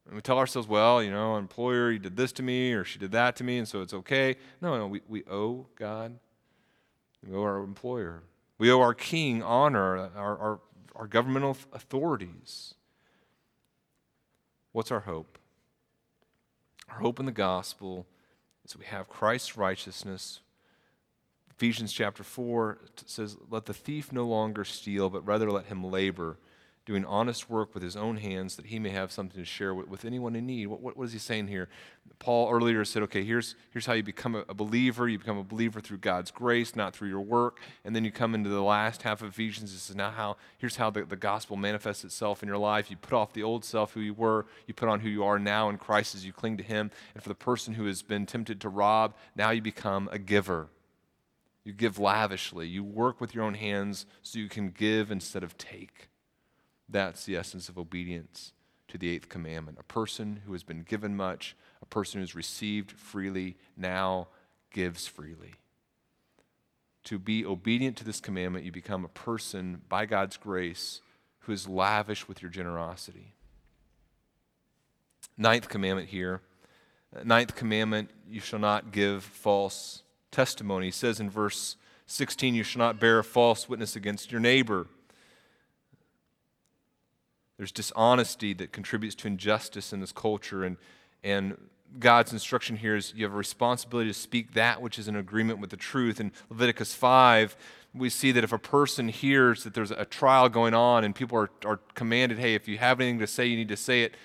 [0.05, 2.99] And we tell ourselves, well, you know, employer, you did this to me or she
[2.99, 4.35] did that to me, and so it's okay.
[4.61, 6.19] No, no, we, we owe God,
[7.25, 8.23] we owe our employer.
[8.59, 10.59] We owe our king honor, our, our,
[10.95, 12.75] our governmental authorities.
[14.71, 15.37] What's our hope?
[16.89, 18.07] Our hope in the gospel
[18.65, 20.41] is we have Christ's righteousness.
[21.49, 26.37] Ephesians chapter 4 says, Let the thief no longer steal, but rather let him labor
[26.85, 29.87] doing honest work with his own hands that he may have something to share with,
[29.87, 30.65] with anyone in need.
[30.65, 31.69] What, what, what, is he saying here?
[32.17, 35.07] Paul earlier said, okay, here's, here's how you become a, a, believer.
[35.07, 37.59] You become a believer through God's grace, not through your work.
[37.85, 39.71] And then you come into the last half of Ephesians.
[39.71, 42.89] This is now how, here's how the, the gospel manifests itself in your life.
[42.89, 44.47] You put off the old self, who you were.
[44.65, 46.89] You put on who you are now in Christ as you cling to him.
[47.13, 50.69] And for the person who has been tempted to rob, now you become a giver.
[51.63, 52.67] You give lavishly.
[52.67, 56.07] You work with your own hands so you can give instead of take.
[56.91, 58.51] That's the essence of obedience
[58.89, 59.77] to the eighth commandment.
[59.79, 64.27] A person who has been given much, a person who has received freely, now
[64.71, 65.53] gives freely.
[67.05, 71.01] To be obedient to this commandment, you become a person by God's grace
[71.39, 73.33] who is lavish with your generosity.
[75.37, 76.41] Ninth commandment here.
[77.23, 80.87] Ninth commandment, you shall not give false testimony.
[80.87, 84.87] He says in verse 16, you shall not bear false witness against your neighbor.
[87.61, 90.63] There's dishonesty that contributes to injustice in this culture.
[90.63, 90.77] And,
[91.23, 91.55] and
[91.99, 95.59] God's instruction here is you have a responsibility to speak that which is in agreement
[95.59, 96.19] with the truth.
[96.19, 97.55] In Leviticus 5,
[97.93, 101.37] we see that if a person hears that there's a trial going on and people
[101.37, 104.15] are, are commanded, hey, if you have anything to say, you need to say it.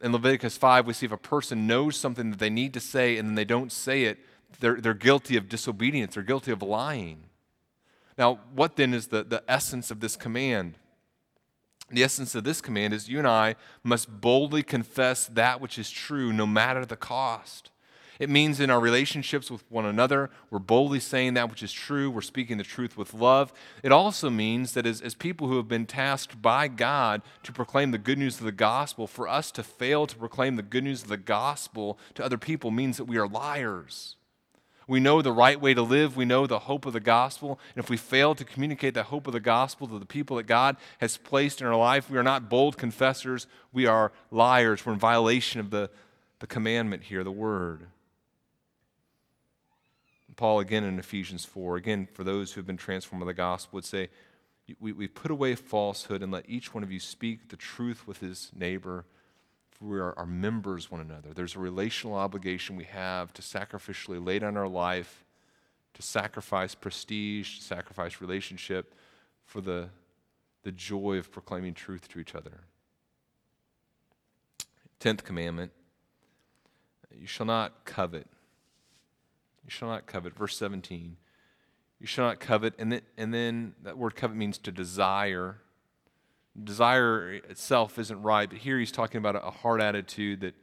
[0.00, 3.16] In Leviticus 5, we see if a person knows something that they need to say
[3.16, 4.18] and then they don't say it,
[4.60, 7.24] they're, they're guilty of disobedience, they're guilty of lying.
[8.16, 10.78] Now, what then is the, the essence of this command?
[11.90, 15.90] The essence of this command is you and I must boldly confess that which is
[15.90, 17.70] true no matter the cost.
[18.18, 22.10] It means in our relationships with one another, we're boldly saying that which is true.
[22.10, 23.52] We're speaking the truth with love.
[23.82, 27.90] It also means that as, as people who have been tasked by God to proclaim
[27.90, 31.02] the good news of the gospel, for us to fail to proclaim the good news
[31.02, 34.16] of the gospel to other people means that we are liars.
[34.88, 36.16] We know the right way to live.
[36.16, 37.58] We know the hope of the gospel.
[37.74, 40.44] And if we fail to communicate the hope of the gospel to the people that
[40.44, 43.48] God has placed in our life, we are not bold confessors.
[43.72, 44.86] We are liars.
[44.86, 45.90] We're in violation of the,
[46.38, 47.86] the commandment here, the word.
[50.36, 53.78] Paul, again in Ephesians 4, again, for those who have been transformed by the gospel,
[53.78, 54.10] would say,
[54.80, 58.18] we, we put away falsehood and let each one of you speak the truth with
[58.18, 59.04] his neighbor.
[59.80, 61.34] We are, are members one another.
[61.34, 65.24] There's a relational obligation we have to sacrificially lay down our life,
[65.94, 68.94] to sacrifice prestige, to sacrifice relationship
[69.44, 69.88] for the,
[70.62, 72.60] the joy of proclaiming truth to each other.
[74.98, 75.72] Tenth commandment
[77.20, 78.26] you shall not covet.
[79.64, 80.36] You shall not covet.
[80.36, 81.16] Verse 17.
[81.98, 82.74] You shall not covet.
[82.78, 85.58] And then, and then that word covet means to desire.
[86.62, 90.54] Desire itself isn't right, but here he's talking about a heart attitude that,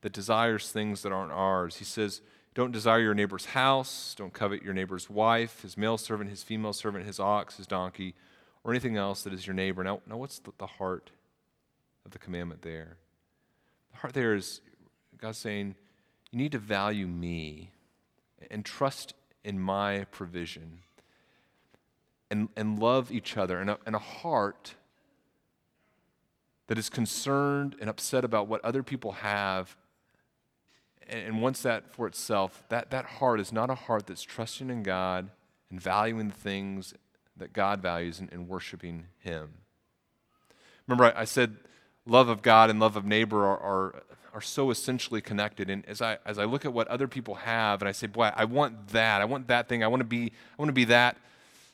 [0.00, 1.76] that desires things that aren't ours.
[1.76, 2.22] He says,
[2.54, 4.14] Don't desire your neighbor's house.
[4.16, 8.14] Don't covet your neighbor's wife, his male servant, his female servant, his ox, his donkey,
[8.64, 9.84] or anything else that is your neighbor.
[9.84, 11.10] Now, now what's the, the heart
[12.04, 12.96] of the commandment there?
[13.92, 14.60] The heart there is
[15.18, 15.74] God saying,
[16.30, 17.72] You need to value me
[18.50, 20.80] and trust in my provision
[22.30, 24.74] and, and love each other and a, and a heart
[26.66, 29.76] that is concerned and upset about what other people have
[31.08, 34.82] and, wants that for itself, that, that heart is not a heart that's trusting in
[34.82, 35.30] God
[35.70, 36.94] and valuing the things
[37.36, 39.50] that God values and, and worshiping Him.
[40.86, 41.56] Remember, I, I said
[42.06, 44.02] love of God and love of neighbor are, are
[44.32, 45.68] are so essentially connected.
[45.68, 48.30] And as I, as I look at what other people have and I say, boy,
[48.34, 49.20] I want that.
[49.20, 49.84] I want that thing.
[49.84, 51.16] I want to be, I want to be that.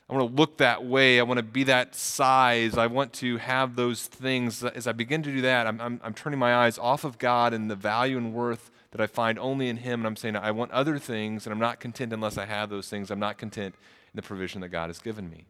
[0.09, 1.19] I want to look that way.
[1.19, 2.77] I want to be that size.
[2.77, 4.63] I want to have those things.
[4.63, 7.53] As I begin to do that, I'm, I'm, I'm turning my eyes off of God
[7.53, 9.99] and the value and worth that I find only in Him.
[9.99, 12.89] And I'm saying, I want other things, and I'm not content unless I have those
[12.89, 13.11] things.
[13.11, 13.75] I'm not content
[14.11, 15.45] in the provision that God has given me.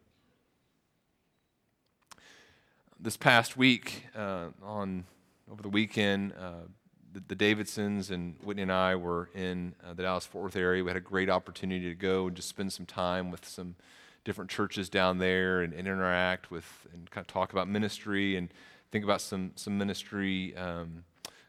[2.98, 5.04] This past week, uh, on
[5.50, 6.66] over the weekend, uh,
[7.14, 10.84] the, the, Davidsons and Whitney and I were in uh, the Dallas Fort Worth area.
[10.84, 13.74] We had a great opportunity to go and just spend some time with some
[14.30, 18.54] different churches down there and, and interact with and kind of talk about ministry and
[18.92, 21.02] think about some some ministry um,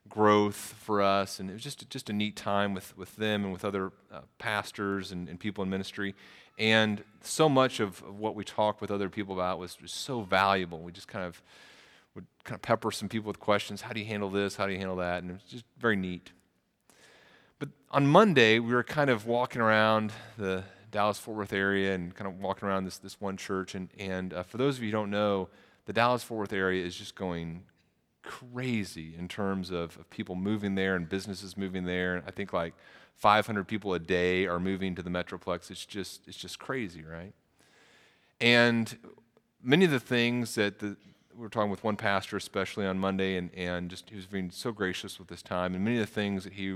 [0.09, 1.39] growth for us.
[1.39, 4.21] And it was just just a neat time with with them and with other uh,
[4.39, 6.15] pastors and, and, people in ministry.
[6.57, 10.21] And so much of, of what we talked with other people about was, was so
[10.21, 10.79] valuable.
[10.79, 11.39] We just kind of
[12.15, 13.81] would kind of pepper some people with questions.
[13.81, 14.55] How do you handle this?
[14.55, 15.21] How do you handle that?
[15.21, 16.31] And it was just very neat.
[17.59, 22.13] But on Monday, we were kind of walking around the Dallas Fort Worth area and
[22.13, 23.75] kind of walking around this, this one church.
[23.75, 25.49] And, and uh, for those of you who don't know,
[25.85, 27.63] the Dallas Fort Worth area is just going
[28.23, 32.23] crazy in terms of, of people moving there and businesses moving there.
[32.27, 32.73] I think like
[33.15, 35.71] 500 people a day are moving to the Metroplex.
[35.71, 37.33] It's just, it's just crazy, right?
[38.39, 38.97] And
[39.63, 40.97] many of the things that the,
[41.35, 44.51] we were talking with one pastor, especially on Monday, and, and just he was being
[44.51, 45.73] so gracious with his time.
[45.75, 46.75] And many of the things that he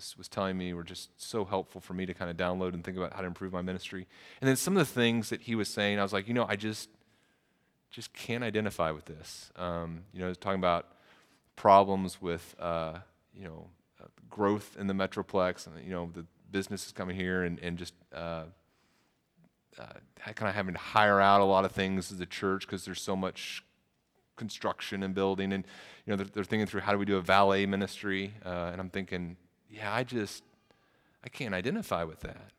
[0.00, 2.82] was, was telling me were just so helpful for me to kind of download and
[2.82, 4.06] think about how to improve my ministry.
[4.40, 6.46] And then some of the things that he was saying, I was like, you know,
[6.48, 6.88] I just
[7.90, 9.50] just can't identify with this.
[9.56, 10.86] Um, you know, talking about
[11.56, 12.98] problems with uh,
[13.34, 13.66] you know
[14.00, 17.94] uh, growth in the metroplex, and you know the businesses coming here, and and just
[18.14, 18.44] uh,
[19.78, 19.84] uh,
[20.34, 23.02] kind of having to hire out a lot of things as a church because there's
[23.02, 23.64] so much
[24.36, 25.66] construction and building, and
[26.06, 28.80] you know they're, they're thinking through how do we do a valet ministry, uh, and
[28.80, 29.36] I'm thinking,
[29.70, 30.42] yeah, I just
[31.24, 32.50] I can't identify with that.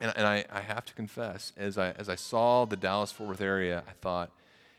[0.00, 3.30] And, and I, I have to confess, as I, as I saw the Dallas Fort
[3.30, 4.30] Worth area, I thought,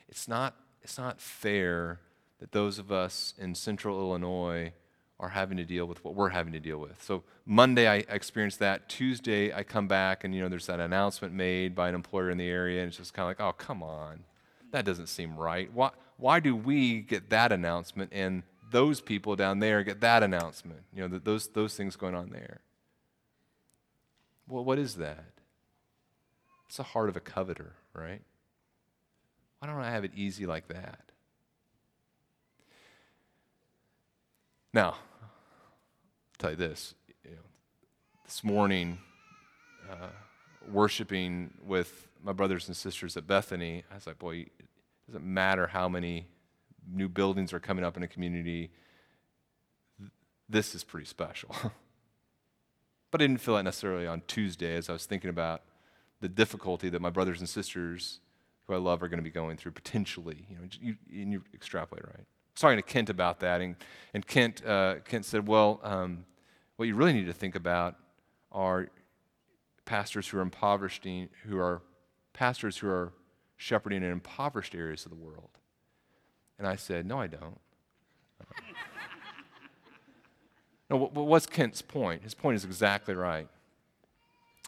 [0.08, 2.00] it's not, it's not fair
[2.40, 4.74] that those of us in central Illinois
[5.20, 7.02] are having to deal with what we're having to deal with.
[7.02, 8.88] So Monday I experienced that.
[8.88, 12.38] Tuesday I come back and you know there's that announcement made by an employer in
[12.38, 14.20] the area and it's just kind of like, "Oh, come on.
[14.70, 15.74] That doesn't seem right.
[15.74, 20.82] Why why do we get that announcement and those people down there get that announcement?
[20.94, 22.62] You know, that those those things going on there."
[24.48, 25.26] Well, what is that?
[26.68, 28.22] It's the heart of a coveter, right?
[29.60, 31.12] Why don't I have it easy like that?
[34.74, 34.90] Now,
[35.22, 35.30] I'll
[36.38, 36.94] tell you this.
[37.24, 37.38] You know,
[38.26, 39.00] this morning,
[39.90, 40.10] uh,
[40.72, 44.68] worshiping with my brothers and sisters at Bethany, I was like, boy, it
[45.08, 46.28] doesn't matter how many
[46.92, 48.72] new buildings are coming up in a community,
[50.50, 51.56] this is pretty special.
[53.12, 55.64] but I didn't feel that necessarily on Tuesday as I was thinking about
[56.22, 58.20] the difficulty that my brothers and sisters
[58.66, 60.48] who I love are going to be going through potentially.
[60.50, 62.16] You know, you, and you extrapolate, right?
[62.20, 63.76] I was talking to Kent about that, and,
[64.14, 66.26] and Kent, uh, Kent said, Well, um,
[66.76, 67.96] what you really need to think about
[68.52, 68.90] are
[69.86, 71.82] pastors who are impoverishing, who are
[72.34, 73.14] pastors who are
[73.58, 75.50] shepherding in impoverished areas of the world.
[76.58, 77.60] And I said, No, I don't.
[80.90, 82.24] no, what's Kent's point?
[82.24, 83.48] His point is exactly right.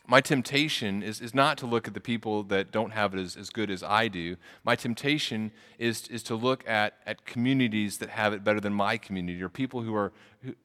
[0.07, 3.35] my temptation is, is not to look at the people that don't have it as,
[3.35, 4.37] as good as I do.
[4.63, 8.97] My temptation is, is to look at, at communities that have it better than my
[8.97, 10.11] community or people who are
[10.41, 10.55] who,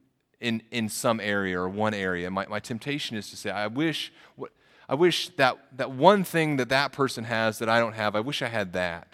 [0.40, 2.30] in, in some area or one area.
[2.30, 4.12] My, my temptation is to say, I wish,
[4.88, 8.20] I wish that, that one thing that that person has that I don't have, I
[8.20, 9.08] wish I had that.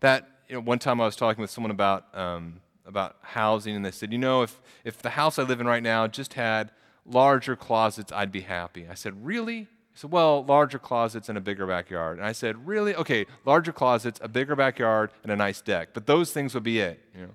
[0.00, 3.84] That, you know, one time I was talking with someone about, um, about housing, and
[3.84, 6.70] they said, you know, if, if the house I live in right now just had
[7.04, 8.86] larger closets, I'd be happy.
[8.88, 9.60] I said, Really?
[9.60, 12.18] He said, Well, larger closets and a bigger backyard.
[12.18, 12.94] And I said, Really?
[12.94, 15.90] Okay, larger closets, a bigger backyard, and a nice deck.
[15.92, 17.00] But those things would be it.
[17.14, 17.34] You know?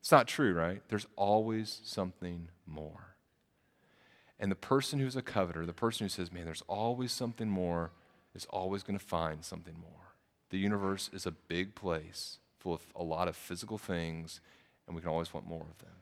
[0.00, 0.82] It's not true, right?
[0.88, 3.16] There's always something more.
[4.40, 7.92] And the person who's a coveter, the person who says, Man, there's always something more,
[8.34, 10.07] is always going to find something more.
[10.50, 14.40] The universe is a big place full of a lot of physical things,
[14.86, 15.96] and we can always want more of them.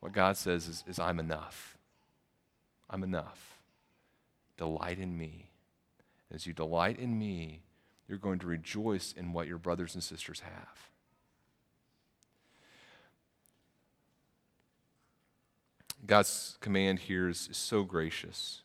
[0.00, 1.76] What God says is, is I'm enough.
[2.90, 3.58] I'm enough.
[4.56, 5.50] Delight in me.
[6.32, 7.62] As you delight in me,
[8.08, 10.90] you're going to rejoice in what your brothers and sisters have.
[16.06, 18.60] God's command here is, is so gracious.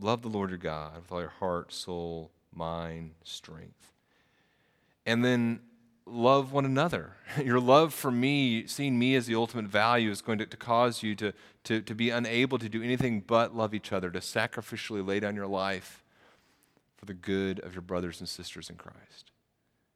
[0.00, 3.92] Love the Lord your God with all your heart, soul, mind, strength.
[5.06, 5.60] And then
[6.06, 7.14] love one another.
[7.44, 11.02] Your love for me, seeing me as the ultimate value, is going to, to cause
[11.02, 11.32] you to,
[11.64, 15.36] to, to be unable to do anything but love each other, to sacrificially lay down
[15.36, 16.02] your life
[16.96, 19.30] for the good of your brothers and sisters in Christ.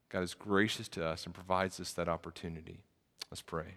[0.08, 2.84] God is gracious to us and provides us that opportunity.
[3.30, 3.76] Let's pray.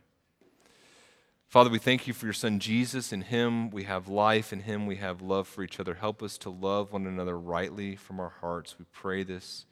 [1.48, 3.14] Father, we thank you for your Son Jesus.
[3.14, 4.52] In him we have life.
[4.52, 5.94] In him we have love for each other.
[5.94, 8.76] Help us to love one another rightly from our hearts.
[8.78, 9.66] We pray this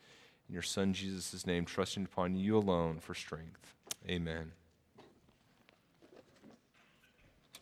[0.47, 3.73] in your Son Jesus' name, trusting upon you alone for strength.
[4.07, 4.53] Amen.